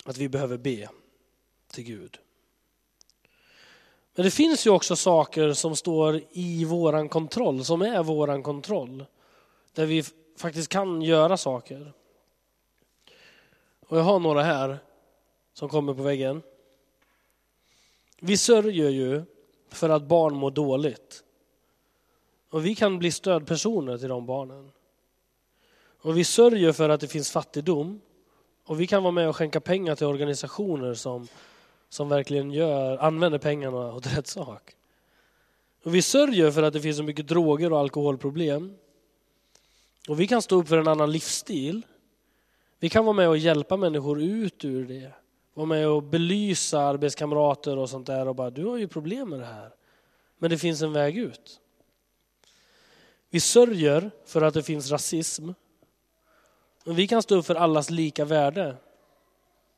Att 0.04 0.16
vi 0.16 0.28
behöver 0.28 0.58
be 0.58 0.88
till 1.72 1.84
Gud. 1.84 2.18
Men 4.14 4.24
det 4.24 4.30
finns 4.30 4.66
ju 4.66 4.70
också 4.70 4.96
saker 4.96 5.52
som 5.52 5.76
står 5.76 6.20
i 6.30 6.64
våran 6.64 7.08
kontroll, 7.08 7.64
som 7.64 7.82
är 7.82 8.02
våran 8.02 8.42
kontroll. 8.42 9.04
Där 9.72 9.86
vi 9.86 10.04
faktiskt 10.36 10.68
kan 10.68 11.02
göra 11.02 11.36
saker. 11.36 11.92
Och 13.86 13.98
jag 13.98 14.02
har 14.02 14.18
några 14.18 14.42
här 14.42 14.78
som 15.52 15.68
kommer 15.68 15.94
på 15.94 16.02
väggen. 16.02 16.42
Vi 18.20 18.36
sörjer 18.36 18.90
ju 18.90 19.24
för 19.74 19.88
att 19.88 20.02
barn 20.02 20.34
mår 20.34 20.50
dåligt. 20.50 21.24
Och 22.50 22.66
vi 22.66 22.74
kan 22.74 22.98
bli 22.98 23.10
stödpersoner 23.10 23.98
till 23.98 24.08
de 24.08 24.26
barnen. 24.26 24.70
Och 26.02 26.18
vi 26.18 26.24
sörjer 26.24 26.72
för 26.72 26.88
att 26.88 27.00
det 27.00 27.08
finns 27.08 27.30
fattigdom. 27.30 28.00
Och 28.64 28.80
vi 28.80 28.86
kan 28.86 29.02
vara 29.02 29.12
med 29.12 29.28
och 29.28 29.36
skänka 29.36 29.60
pengar 29.60 29.94
till 29.94 30.06
organisationer 30.06 30.94
som, 30.94 31.28
som 31.88 32.08
verkligen 32.08 32.50
gör, 32.50 32.98
använder 32.98 33.38
pengarna 33.38 33.94
åt 33.94 34.06
rätt 34.16 34.26
sak. 34.26 34.76
Och 35.84 35.94
vi 35.94 36.02
sörjer 36.02 36.50
för 36.50 36.62
att 36.62 36.72
det 36.72 36.80
finns 36.80 36.96
så 36.96 37.02
mycket 37.02 37.28
droger 37.28 37.72
och 37.72 37.78
alkoholproblem. 37.78 38.76
Och 40.08 40.20
vi 40.20 40.26
kan 40.26 40.42
stå 40.42 40.56
upp 40.56 40.68
för 40.68 40.78
en 40.78 40.88
annan 40.88 41.12
livsstil. 41.12 41.86
Vi 42.78 42.88
kan 42.88 43.04
vara 43.04 43.16
med 43.16 43.28
och 43.28 43.38
hjälpa 43.38 43.76
människor 43.76 44.22
ut 44.22 44.64
ur 44.64 44.84
det 44.84 45.12
vara 45.60 45.68
med 45.68 45.88
och 45.88 46.02
belysa 46.02 46.80
arbetskamrater 46.80 47.78
och 47.78 47.90
sånt 47.90 48.06
där 48.06 48.28
och 48.28 48.34
bara, 48.34 48.50
du 48.50 48.64
har 48.66 48.76
ju 48.76 48.88
problem 48.88 49.30
med 49.30 49.40
det 49.40 49.46
här. 49.46 49.74
Men 50.38 50.50
det 50.50 50.58
finns 50.58 50.82
en 50.82 50.92
väg 50.92 51.18
ut. 51.18 51.60
Vi 53.30 53.40
sörjer 53.40 54.10
för 54.24 54.42
att 54.42 54.54
det 54.54 54.62
finns 54.62 54.90
rasism. 54.90 55.50
Men 56.84 56.94
vi 56.94 57.08
kan 57.08 57.22
stå 57.22 57.36
upp 57.36 57.46
för 57.46 57.54
allas 57.54 57.90
lika 57.90 58.24
värde. 58.24 58.76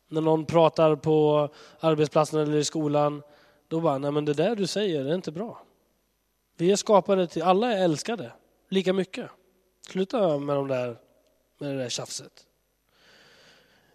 När 0.09 0.21
någon 0.21 0.45
pratar 0.45 0.97
på 0.97 1.49
arbetsplatsen 1.81 2.40
eller 2.40 2.57
i 2.57 2.64
skolan, 2.64 3.23
då 3.68 3.81
bara, 3.81 3.99
nej 3.99 4.11
men 4.12 4.25
det 4.25 4.35
där 4.35 4.57
du 4.57 4.66
säger 4.66 5.05
är 5.05 5.14
inte 5.14 5.33
bra. 5.33 5.62
Vi 6.57 6.73
är 6.73 6.77
skapade 6.77 7.27
till, 7.27 7.42
alla 7.42 7.73
är 7.73 7.85
älskade 7.85 8.33
lika 8.68 8.92
mycket. 8.92 9.31
Sluta 9.88 10.38
med, 10.38 10.57
de 10.57 10.68
där, 10.68 10.97
med 11.59 11.71
det 11.71 11.83
där 11.83 11.88
tjafset. 11.88 12.47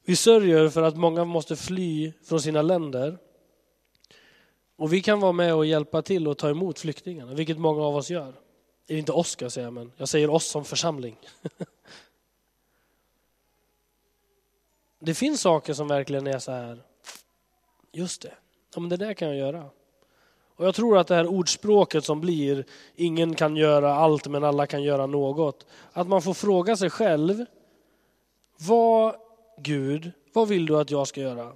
Vi 0.08 0.16
sörjer 0.16 0.70
för 0.70 0.84
att 0.84 0.98
många 0.98 1.26
måste 1.26 1.56
fly 1.56 2.14
från 2.24 2.42
sina 2.42 2.62
länder. 2.62 3.18
Och 4.76 4.94
vi 4.94 5.02
kan 5.02 5.20
vara 5.20 5.32
med 5.32 5.56
och 5.56 5.66
hjälpa 5.66 6.02
till 6.02 6.28
och 6.28 6.38
ta 6.38 6.50
emot 6.50 6.80
flyktingarna, 6.80 7.34
vilket 7.34 7.58
många 7.58 7.84
av 7.84 7.96
oss 7.96 8.10
gör. 8.10 8.34
Det 8.86 8.94
är 8.94 8.98
inte 8.98 9.12
oss 9.12 9.30
ska 9.30 9.46
jag 9.46 9.52
säga, 9.52 9.72
men 9.72 9.92
jag 9.98 10.10
säger 10.10 10.30
oss 10.30 10.48
som 10.48 10.66
församling. 10.66 11.18
Det 15.00 15.14
finns 15.14 15.42
saker 15.42 15.74
som 15.74 15.88
verkligen 15.88 16.28
är 16.28 16.40
så 16.40 16.52
här, 16.52 16.84
just 17.92 18.22
det, 18.22 18.34
ja, 18.74 18.80
men 18.80 18.90
det 18.90 18.98
där 18.98 19.14
kan 19.14 19.28
jag 19.28 19.38
göra. 19.38 19.70
Och 20.56 20.66
jag 20.66 20.76
tror 20.76 20.98
att 20.98 21.08
det 21.08 21.16
här 21.16 21.28
ordspråket 21.28 22.06
som 22.06 22.22
blir, 22.22 22.66
ingen 22.96 23.36
kan 23.36 23.56
göra 23.56 23.94
allt 23.96 24.28
men 24.28 24.44
alla 24.44 24.68
kan 24.68 24.84
göra 24.84 25.06
något. 25.06 25.66
Att 25.92 26.08
man 26.08 26.22
får 26.22 26.34
fråga 26.34 26.78
sig 26.78 26.90
själv, 26.90 27.46
vad 28.58 29.27
Gud, 29.58 30.12
vad 30.34 30.48
vill 30.48 30.66
du 30.66 30.78
att 30.78 30.92
jag 30.92 31.08
ska 31.08 31.22
göra? 31.22 31.54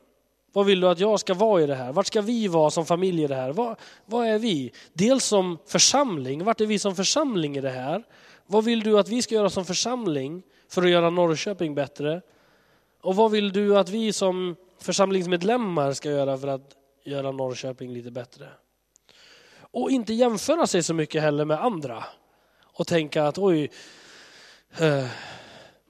Vad 0.53 0.65
vill 0.65 0.79
du 0.79 0.87
att 0.87 0.99
jag 0.99 1.19
ska 1.19 1.33
vara 1.33 1.61
i 1.61 1.65
det 1.65 1.75
här? 1.75 1.93
Vart 1.93 2.07
ska 2.07 2.21
vi 2.21 2.47
vara 2.47 2.71
som 2.71 2.85
familj 2.85 3.23
i 3.23 3.27
det 3.27 3.35
här? 3.35 3.53
Vad, 3.53 3.75
vad 4.05 4.27
är 4.27 4.39
vi? 4.39 4.71
Dels 4.93 5.25
som 5.25 5.57
församling, 5.67 6.43
vart 6.43 6.61
är 6.61 6.65
vi 6.65 6.79
som 6.79 6.95
församling 6.95 7.57
i 7.57 7.61
det 7.61 7.69
här? 7.69 8.03
Vad 8.45 8.65
vill 8.65 8.79
du 8.83 8.99
att 8.99 9.09
vi 9.09 9.21
ska 9.21 9.35
göra 9.35 9.49
som 9.49 9.65
församling 9.65 10.43
för 10.69 10.83
att 10.83 10.89
göra 10.89 11.09
Norrköping 11.09 11.75
bättre? 11.75 12.21
Och 13.01 13.15
vad 13.15 13.31
vill 13.31 13.51
du 13.51 13.77
att 13.77 13.89
vi 13.89 14.13
som 14.13 14.55
församlingsmedlemmar 14.79 15.93
ska 15.93 16.09
göra 16.09 16.37
för 16.37 16.47
att 16.47 16.75
göra 17.03 17.31
Norrköping 17.31 17.93
lite 17.93 18.11
bättre? 18.11 18.47
Och 19.59 19.91
inte 19.91 20.13
jämföra 20.13 20.67
sig 20.67 20.83
så 20.83 20.93
mycket 20.93 21.21
heller 21.21 21.45
med 21.45 21.63
andra 21.63 22.03
och 22.63 22.87
tänka 22.87 23.27
att 23.27 23.37
oj, 23.37 23.71
eh, 24.77 25.05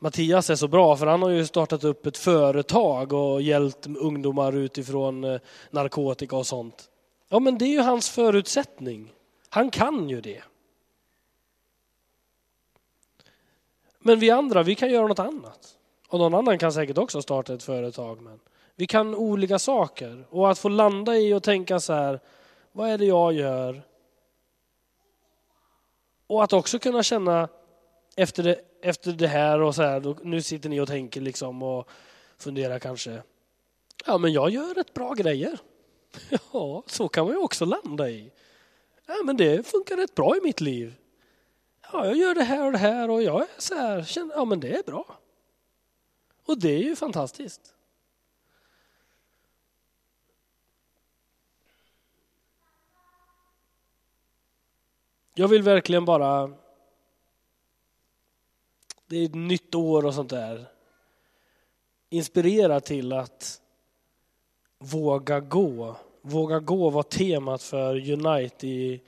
Mattias 0.03 0.49
är 0.49 0.55
så 0.55 0.67
bra 0.67 0.97
för 0.97 1.07
han 1.07 1.21
har 1.21 1.29
ju 1.29 1.45
startat 1.45 1.83
upp 1.83 2.05
ett 2.05 2.17
företag 2.17 3.13
och 3.13 3.41
hjälpt 3.41 3.87
ungdomar 3.87 4.53
utifrån 4.53 5.23
eh, 5.23 5.39
narkotika 5.69 6.35
och 6.35 6.47
sånt. 6.47 6.89
Ja 7.29 7.39
men 7.39 7.57
det 7.57 7.65
är 7.65 7.69
ju 7.69 7.81
hans 7.81 8.09
förutsättning. 8.09 9.13
Han 9.49 9.69
kan 9.69 10.09
ju 10.09 10.21
det. 10.21 10.43
Men 13.99 14.19
vi 14.19 14.29
andra, 14.29 14.63
vi 14.63 14.75
kan 14.75 14.89
göra 14.89 15.07
något 15.07 15.19
annat. 15.19 15.77
Och 16.07 16.19
någon 16.19 16.33
annan 16.33 16.57
kan 16.57 16.73
säkert 16.73 16.97
också 16.97 17.21
starta 17.21 17.53
ett 17.53 17.63
företag. 17.63 18.21
Men 18.21 18.39
vi 18.75 18.87
kan 18.87 19.15
olika 19.15 19.59
saker. 19.59 20.25
Och 20.29 20.51
att 20.51 20.59
få 20.59 20.69
landa 20.69 21.17
i 21.17 21.33
och 21.33 21.43
tänka 21.43 21.79
så 21.79 21.93
här, 21.93 22.19
vad 22.71 22.89
är 22.89 22.97
det 22.97 23.05
jag 23.05 23.33
gör? 23.33 23.83
Och 26.27 26.43
att 26.43 26.53
också 26.53 26.79
kunna 26.79 27.03
känna 27.03 27.47
efter 28.15 28.43
det, 28.43 28.61
efter 28.81 29.11
det 29.11 29.27
här 29.27 29.61
och 29.61 29.75
så 29.75 29.81
här, 29.81 29.99
då, 29.99 30.17
nu 30.23 30.41
sitter 30.41 30.69
ni 30.69 30.79
och 30.79 30.87
tänker 30.87 31.21
liksom 31.21 31.63
och 31.63 31.89
funderar 32.37 32.79
kanske. 32.79 33.23
Ja, 34.05 34.17
men 34.17 34.33
jag 34.33 34.49
gör 34.49 34.73
rätt 34.73 34.93
bra 34.93 35.13
grejer. 35.13 35.59
Ja, 36.53 36.83
så 36.85 37.07
kan 37.07 37.25
man 37.25 37.33
ju 37.33 37.39
också 37.39 37.65
landa 37.65 38.09
i. 38.09 38.31
Ja, 39.07 39.15
men 39.25 39.37
det 39.37 39.67
funkar 39.67 39.97
rätt 39.97 40.15
bra 40.15 40.37
i 40.37 40.41
mitt 40.41 40.61
liv. 40.61 40.95
Ja, 41.91 42.05
jag 42.05 42.17
gör 42.17 42.35
det 42.35 42.43
här 42.43 42.65
och 42.65 42.71
det 42.71 42.77
här 42.77 43.09
och 43.09 43.23
jag 43.23 43.41
är 43.41 43.47
så 43.57 43.75
här, 43.75 44.03
känner, 44.03 44.35
ja 44.35 44.45
men 44.45 44.59
det 44.59 44.75
är 44.77 44.83
bra. 44.83 45.05
Och 46.45 46.59
det 46.59 46.69
är 46.69 46.83
ju 46.83 46.95
fantastiskt. 46.95 47.75
Jag 55.33 55.47
vill 55.47 55.63
verkligen 55.63 56.05
bara 56.05 56.51
det 59.11 59.17
är 59.17 59.25
ett 59.25 59.35
nytt 59.35 59.75
år 59.75 60.05
och 60.05 60.13
sånt 60.13 60.29
där. 60.29 60.65
Inspirera 62.09 62.79
till 62.79 63.13
att 63.13 63.61
våga 64.79 65.39
gå. 65.39 65.95
Våga 66.21 66.59
gå 66.59 66.89
var 66.89 67.03
temat 67.03 67.63
för 67.63 68.11
Unite 68.11 68.67
i 68.67 69.01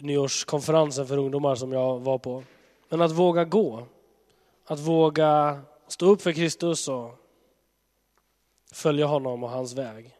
nyårskonferensen 0.00 1.06
för 1.06 1.18
ungdomar 1.18 1.54
som 1.54 1.72
jag 1.72 1.98
var 1.98 2.18
på. 2.18 2.42
Men 2.88 3.00
att 3.00 3.12
våga 3.12 3.44
gå. 3.44 3.86
Att 4.64 4.80
våga 4.80 5.60
stå 5.88 6.06
upp 6.06 6.22
för 6.22 6.32
Kristus 6.32 6.88
och 6.88 7.10
följa 8.72 9.06
honom 9.06 9.44
och 9.44 9.50
hans 9.50 9.74
väg. 9.74 10.14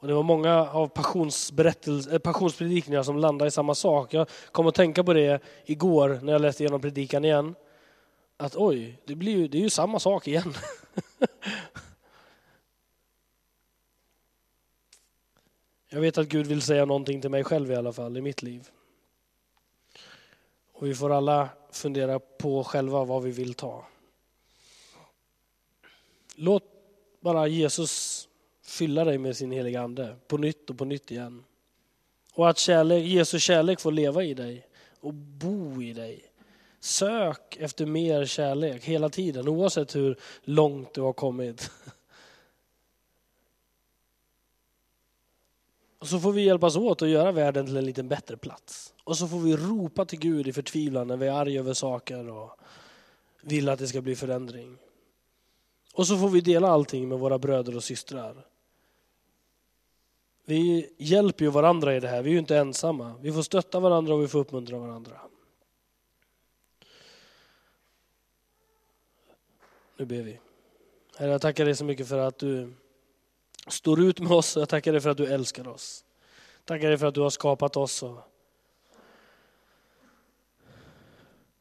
Och 0.00 0.08
det 0.08 0.14
var 0.14 0.22
många 0.22 0.70
av 0.70 0.88
passionspredikningarna 0.88 2.14
eh, 2.14 2.18
passionspredikningar 2.18 3.02
som 3.02 3.18
landade 3.18 3.48
i 3.48 3.50
samma 3.50 3.74
sak. 3.74 4.14
Jag 4.14 4.28
kom 4.52 4.66
att 4.66 4.74
tänka 4.74 5.04
på 5.04 5.12
det 5.12 5.42
igår 5.64 6.18
när 6.22 6.32
jag 6.32 6.42
läste 6.42 6.62
igenom 6.62 6.80
predikan 6.80 7.24
igen 7.24 7.54
att 8.40 8.56
oj, 8.56 8.98
det, 9.04 9.14
blir 9.14 9.32
ju, 9.32 9.48
det 9.48 9.58
är 9.58 9.62
ju 9.62 9.70
samma 9.70 10.00
sak 10.00 10.28
igen. 10.28 10.54
Jag 15.88 16.00
vet 16.00 16.18
att 16.18 16.28
Gud 16.28 16.46
vill 16.46 16.62
säga 16.62 16.84
någonting 16.84 17.20
till 17.20 17.30
mig 17.30 17.44
själv 17.44 17.70
i 17.70 17.74
alla 17.74 17.92
fall, 17.92 18.16
i 18.16 18.20
mitt 18.20 18.42
liv. 18.42 18.68
Och 20.72 20.86
vi 20.86 20.94
får 20.94 21.12
alla 21.12 21.48
fundera 21.70 22.18
på 22.18 22.64
själva 22.64 23.04
vad 23.04 23.22
vi 23.22 23.30
vill 23.30 23.54
ta. 23.54 23.86
Låt 26.34 26.64
bara 27.20 27.46
Jesus 27.46 28.28
fylla 28.62 29.04
dig 29.04 29.18
med 29.18 29.36
sin 29.36 29.50
heliga 29.50 29.82
Ande 29.82 30.16
på 30.26 30.38
nytt 30.38 30.70
och 30.70 30.78
på 30.78 30.84
nytt 30.84 31.10
igen. 31.10 31.44
Och 32.34 32.48
att 32.48 32.58
kärlek, 32.58 33.04
Jesus 33.04 33.42
kärlek 33.42 33.80
får 33.80 33.92
leva 33.92 34.24
i 34.24 34.34
dig 34.34 34.66
och 35.00 35.14
bo 35.14 35.82
i 35.82 35.92
dig. 35.92 36.29
Sök 36.80 37.56
efter 37.56 37.86
mer 37.86 38.24
kärlek 38.24 38.84
hela 38.84 39.08
tiden, 39.08 39.48
oavsett 39.48 39.96
hur 39.96 40.18
långt 40.42 40.94
du 40.94 41.00
har 41.00 41.12
kommit. 41.12 41.70
Och 45.98 46.06
så 46.06 46.20
får 46.20 46.32
vi 46.32 46.42
hjälpas 46.42 46.76
åt 46.76 47.02
att 47.02 47.08
göra 47.08 47.32
världen 47.32 47.66
till 47.66 47.76
en 47.76 47.84
lite 47.84 48.02
bättre 48.02 48.36
plats. 48.36 48.94
Och 49.04 49.16
så 49.16 49.28
får 49.28 49.38
vi 49.38 49.56
ropa 49.56 50.04
till 50.04 50.18
Gud 50.18 50.48
i 50.48 50.52
förtvivlan 50.52 51.06
när 51.06 51.16
vi 51.16 51.26
är 51.26 51.32
arga 51.32 51.60
över 51.60 51.74
saker 51.74 52.28
och 52.28 52.50
vill 53.42 53.68
att 53.68 53.78
det 53.78 53.86
ska 53.86 54.00
bli 54.00 54.16
förändring. 54.16 54.76
Och 55.94 56.06
så 56.06 56.18
får 56.18 56.28
vi 56.28 56.40
dela 56.40 56.68
allting 56.68 57.08
med 57.08 57.18
våra 57.18 57.38
bröder 57.38 57.76
och 57.76 57.84
systrar. 57.84 58.46
Vi 60.44 60.90
hjälper 60.98 61.44
ju 61.44 61.50
varandra 61.50 61.96
i 61.96 62.00
det 62.00 62.08
här, 62.08 62.22
vi 62.22 62.30
är 62.30 62.32
ju 62.32 62.38
inte 62.38 62.56
ensamma. 62.56 63.14
Vi 63.20 63.32
får 63.32 63.42
stötta 63.42 63.80
varandra 63.80 64.14
och 64.14 64.22
vi 64.22 64.28
får 64.28 64.38
uppmuntra 64.38 64.78
varandra. 64.78 65.20
Nu 70.00 70.06
ber 70.06 70.22
vi. 70.22 70.38
Herre, 71.16 71.30
jag 71.30 71.40
tackar 71.40 71.64
dig 71.64 71.76
så 71.76 71.84
mycket 71.84 72.08
för 72.08 72.18
att 72.18 72.38
du 72.38 72.72
står 73.68 74.00
ut 74.00 74.20
med 74.20 74.32
oss. 74.32 74.56
och 74.56 74.62
Jag 74.62 74.68
tackar 74.68 74.92
dig 74.92 75.00
för 75.00 75.10
att 75.10 75.16
du 75.16 75.26
älskar 75.26 75.68
oss. 75.68 76.04
Jag 76.58 76.64
tackar 76.64 76.88
dig 76.88 76.98
för 76.98 77.06
att 77.06 77.14
du 77.14 77.20
har 77.20 77.30
skapat 77.30 77.76
oss. 77.76 78.02
Och 78.02 78.18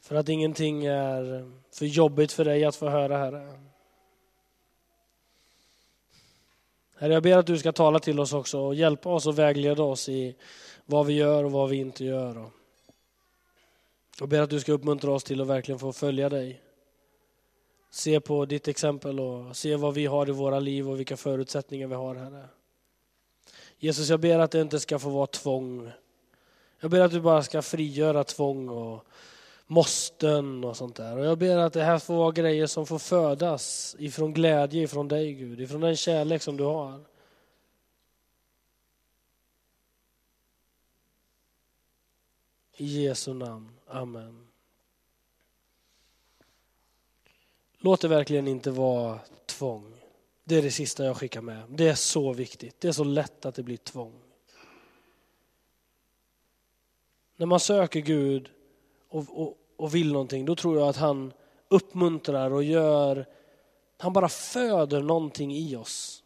för 0.01 0.15
att 0.15 0.29
ingenting 0.29 0.85
är 0.85 1.51
för 1.71 1.85
jobbigt 1.85 2.31
för 2.31 2.45
dig 2.45 2.65
att 2.65 2.75
få 2.75 2.89
höra, 2.89 3.17
Herre. 3.17 3.59
Herre, 6.95 7.13
jag 7.13 7.23
ber 7.23 7.37
att 7.37 7.47
du 7.47 7.57
ska 7.57 7.71
tala 7.71 7.99
till 7.99 8.19
oss 8.19 8.33
också 8.33 8.59
och 8.59 8.75
hjälpa 8.75 9.09
oss 9.09 9.27
och 9.27 9.39
vägleda 9.39 9.83
oss 9.83 10.09
i 10.09 10.35
vad 10.85 11.05
vi 11.05 11.13
gör 11.13 11.43
och 11.43 11.51
vad 11.51 11.69
vi 11.69 11.77
inte 11.77 12.05
gör. 12.05 12.49
Jag 14.19 14.29
ber 14.29 14.41
att 14.41 14.49
du 14.49 14.59
ska 14.59 14.71
uppmuntra 14.71 15.11
oss 15.11 15.23
till 15.23 15.41
att 15.41 15.47
verkligen 15.47 15.79
få 15.79 15.93
följa 15.93 16.29
dig. 16.29 16.61
Se 17.89 18.19
på 18.19 18.45
ditt 18.45 18.67
exempel 18.67 19.19
och 19.19 19.55
se 19.55 19.75
vad 19.75 19.93
vi 19.93 20.05
har 20.05 20.29
i 20.29 20.31
våra 20.31 20.59
liv 20.59 20.89
och 20.89 20.99
vilka 20.99 21.17
förutsättningar 21.17 21.87
vi 21.87 21.95
har, 21.95 22.15
Herre. 22.15 22.49
Jesus, 23.77 24.09
jag 24.09 24.19
ber 24.19 24.39
att 24.39 24.51
det 24.51 24.61
inte 24.61 24.79
ska 24.79 24.99
få 24.99 25.09
vara 25.09 25.27
tvång. 25.27 25.91
Jag 26.79 26.91
ber 26.91 26.99
att 26.99 27.11
du 27.11 27.21
bara 27.21 27.43
ska 27.43 27.61
frigöra 27.61 28.23
tvång 28.23 28.69
och 28.69 29.05
måsten 29.67 30.63
och 30.63 30.77
sånt 30.77 30.95
där. 30.95 31.17
Och 31.17 31.25
jag 31.25 31.37
ber 31.37 31.57
att 31.57 31.73
det 31.73 31.83
här 31.83 31.99
får 31.99 32.13
vara 32.13 32.31
grejer 32.31 32.67
som 32.67 32.85
får 32.85 32.99
födas 32.99 33.95
ifrån 33.99 34.33
glädje 34.33 34.83
ifrån 34.83 35.07
dig, 35.07 35.33
Gud, 35.33 35.61
ifrån 35.61 35.81
den 35.81 35.95
kärlek 35.95 36.41
som 36.41 36.57
du 36.57 36.63
har. 36.63 37.01
I 42.77 43.03
Jesu 43.03 43.33
namn. 43.33 43.69
Amen. 43.87 44.48
Låt 47.81 48.01
det 48.01 48.07
verkligen 48.07 48.47
inte 48.47 48.71
vara 48.71 49.19
tvång. 49.45 49.93
Det 50.43 50.55
är 50.55 50.61
det 50.61 50.71
sista 50.71 51.05
jag 51.05 51.17
skickar 51.17 51.41
med. 51.41 51.63
Det 51.69 51.87
är 51.87 51.95
så 51.95 52.33
viktigt. 52.33 52.75
Det 52.81 52.87
är 52.87 52.91
så 52.91 53.03
lätt 53.03 53.45
att 53.45 53.55
det 53.55 53.63
blir 53.63 53.77
tvång. 53.77 54.13
När 57.35 57.45
man 57.45 57.59
söker 57.59 57.99
Gud 57.99 58.49
och, 59.09 59.41
och, 59.41 59.57
och 59.75 59.95
vill 59.95 60.11
någonting, 60.11 60.45
då 60.45 60.55
tror 60.55 60.79
jag 60.79 60.87
att 60.87 60.97
han 60.97 61.33
uppmuntrar 61.67 62.51
och 62.51 62.63
gör, 62.63 63.25
han 63.97 64.13
bara 64.13 64.29
föder 64.29 65.01
någonting 65.01 65.55
i 65.55 65.75
oss. 65.75 66.23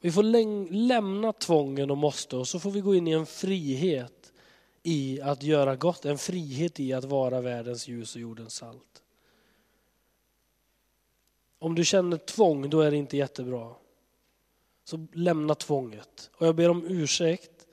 Vi 0.00 0.12
får 0.12 0.22
lämna 0.72 1.32
tvången 1.32 1.90
och 1.90 1.98
måste 1.98 2.36
och 2.36 2.48
så 2.48 2.60
får 2.60 2.70
vi 2.70 2.80
gå 2.80 2.94
in 2.94 3.08
i 3.08 3.12
en 3.12 3.26
frihet 3.26 4.32
i 4.82 5.20
att 5.20 5.42
göra 5.42 5.76
gott, 5.76 6.04
en 6.04 6.18
frihet 6.18 6.80
i 6.80 6.92
att 6.92 7.04
vara 7.04 7.40
världens 7.40 7.88
ljus 7.88 8.14
och 8.14 8.20
jordens 8.20 8.54
salt. 8.54 9.02
Om 11.58 11.74
du 11.74 11.84
känner 11.84 12.16
tvång, 12.16 12.70
då 12.70 12.80
är 12.80 12.90
det 12.90 12.96
inte 12.96 13.16
jättebra. 13.16 13.74
Så 14.84 15.06
lämna 15.12 15.54
tvånget. 15.54 16.30
Och 16.34 16.46
jag 16.46 16.56
ber 16.56 16.68
om 16.68 16.86
ursäkt 16.86 17.66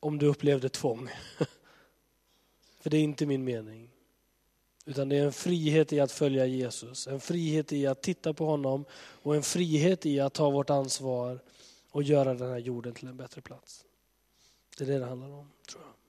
om 0.00 0.18
du 0.18 0.26
upplevde 0.26 0.68
tvång. 0.68 1.08
För 2.80 2.90
det 2.90 2.96
är 2.96 3.02
inte 3.02 3.26
min 3.26 3.44
mening. 3.44 3.90
Utan 4.84 5.08
det 5.08 5.16
är 5.16 5.24
en 5.24 5.32
frihet 5.32 5.92
i 5.92 6.00
att 6.00 6.12
följa 6.12 6.46
Jesus, 6.46 7.06
en 7.06 7.20
frihet 7.20 7.72
i 7.72 7.86
att 7.86 8.02
titta 8.02 8.32
på 8.34 8.46
honom 8.46 8.84
och 8.94 9.36
en 9.36 9.42
frihet 9.42 10.06
i 10.06 10.20
att 10.20 10.34
ta 10.34 10.50
vårt 10.50 10.70
ansvar 10.70 11.40
och 11.90 12.02
göra 12.02 12.34
den 12.34 12.50
här 12.50 12.58
jorden 12.58 12.94
till 12.94 13.08
en 13.08 13.16
bättre 13.16 13.40
plats. 13.40 13.84
Det 14.78 14.84
är 14.84 14.88
det 14.88 14.98
det 14.98 15.06
handlar 15.06 15.28
om, 15.28 15.50
tror 15.68 15.82
jag. 15.82 15.99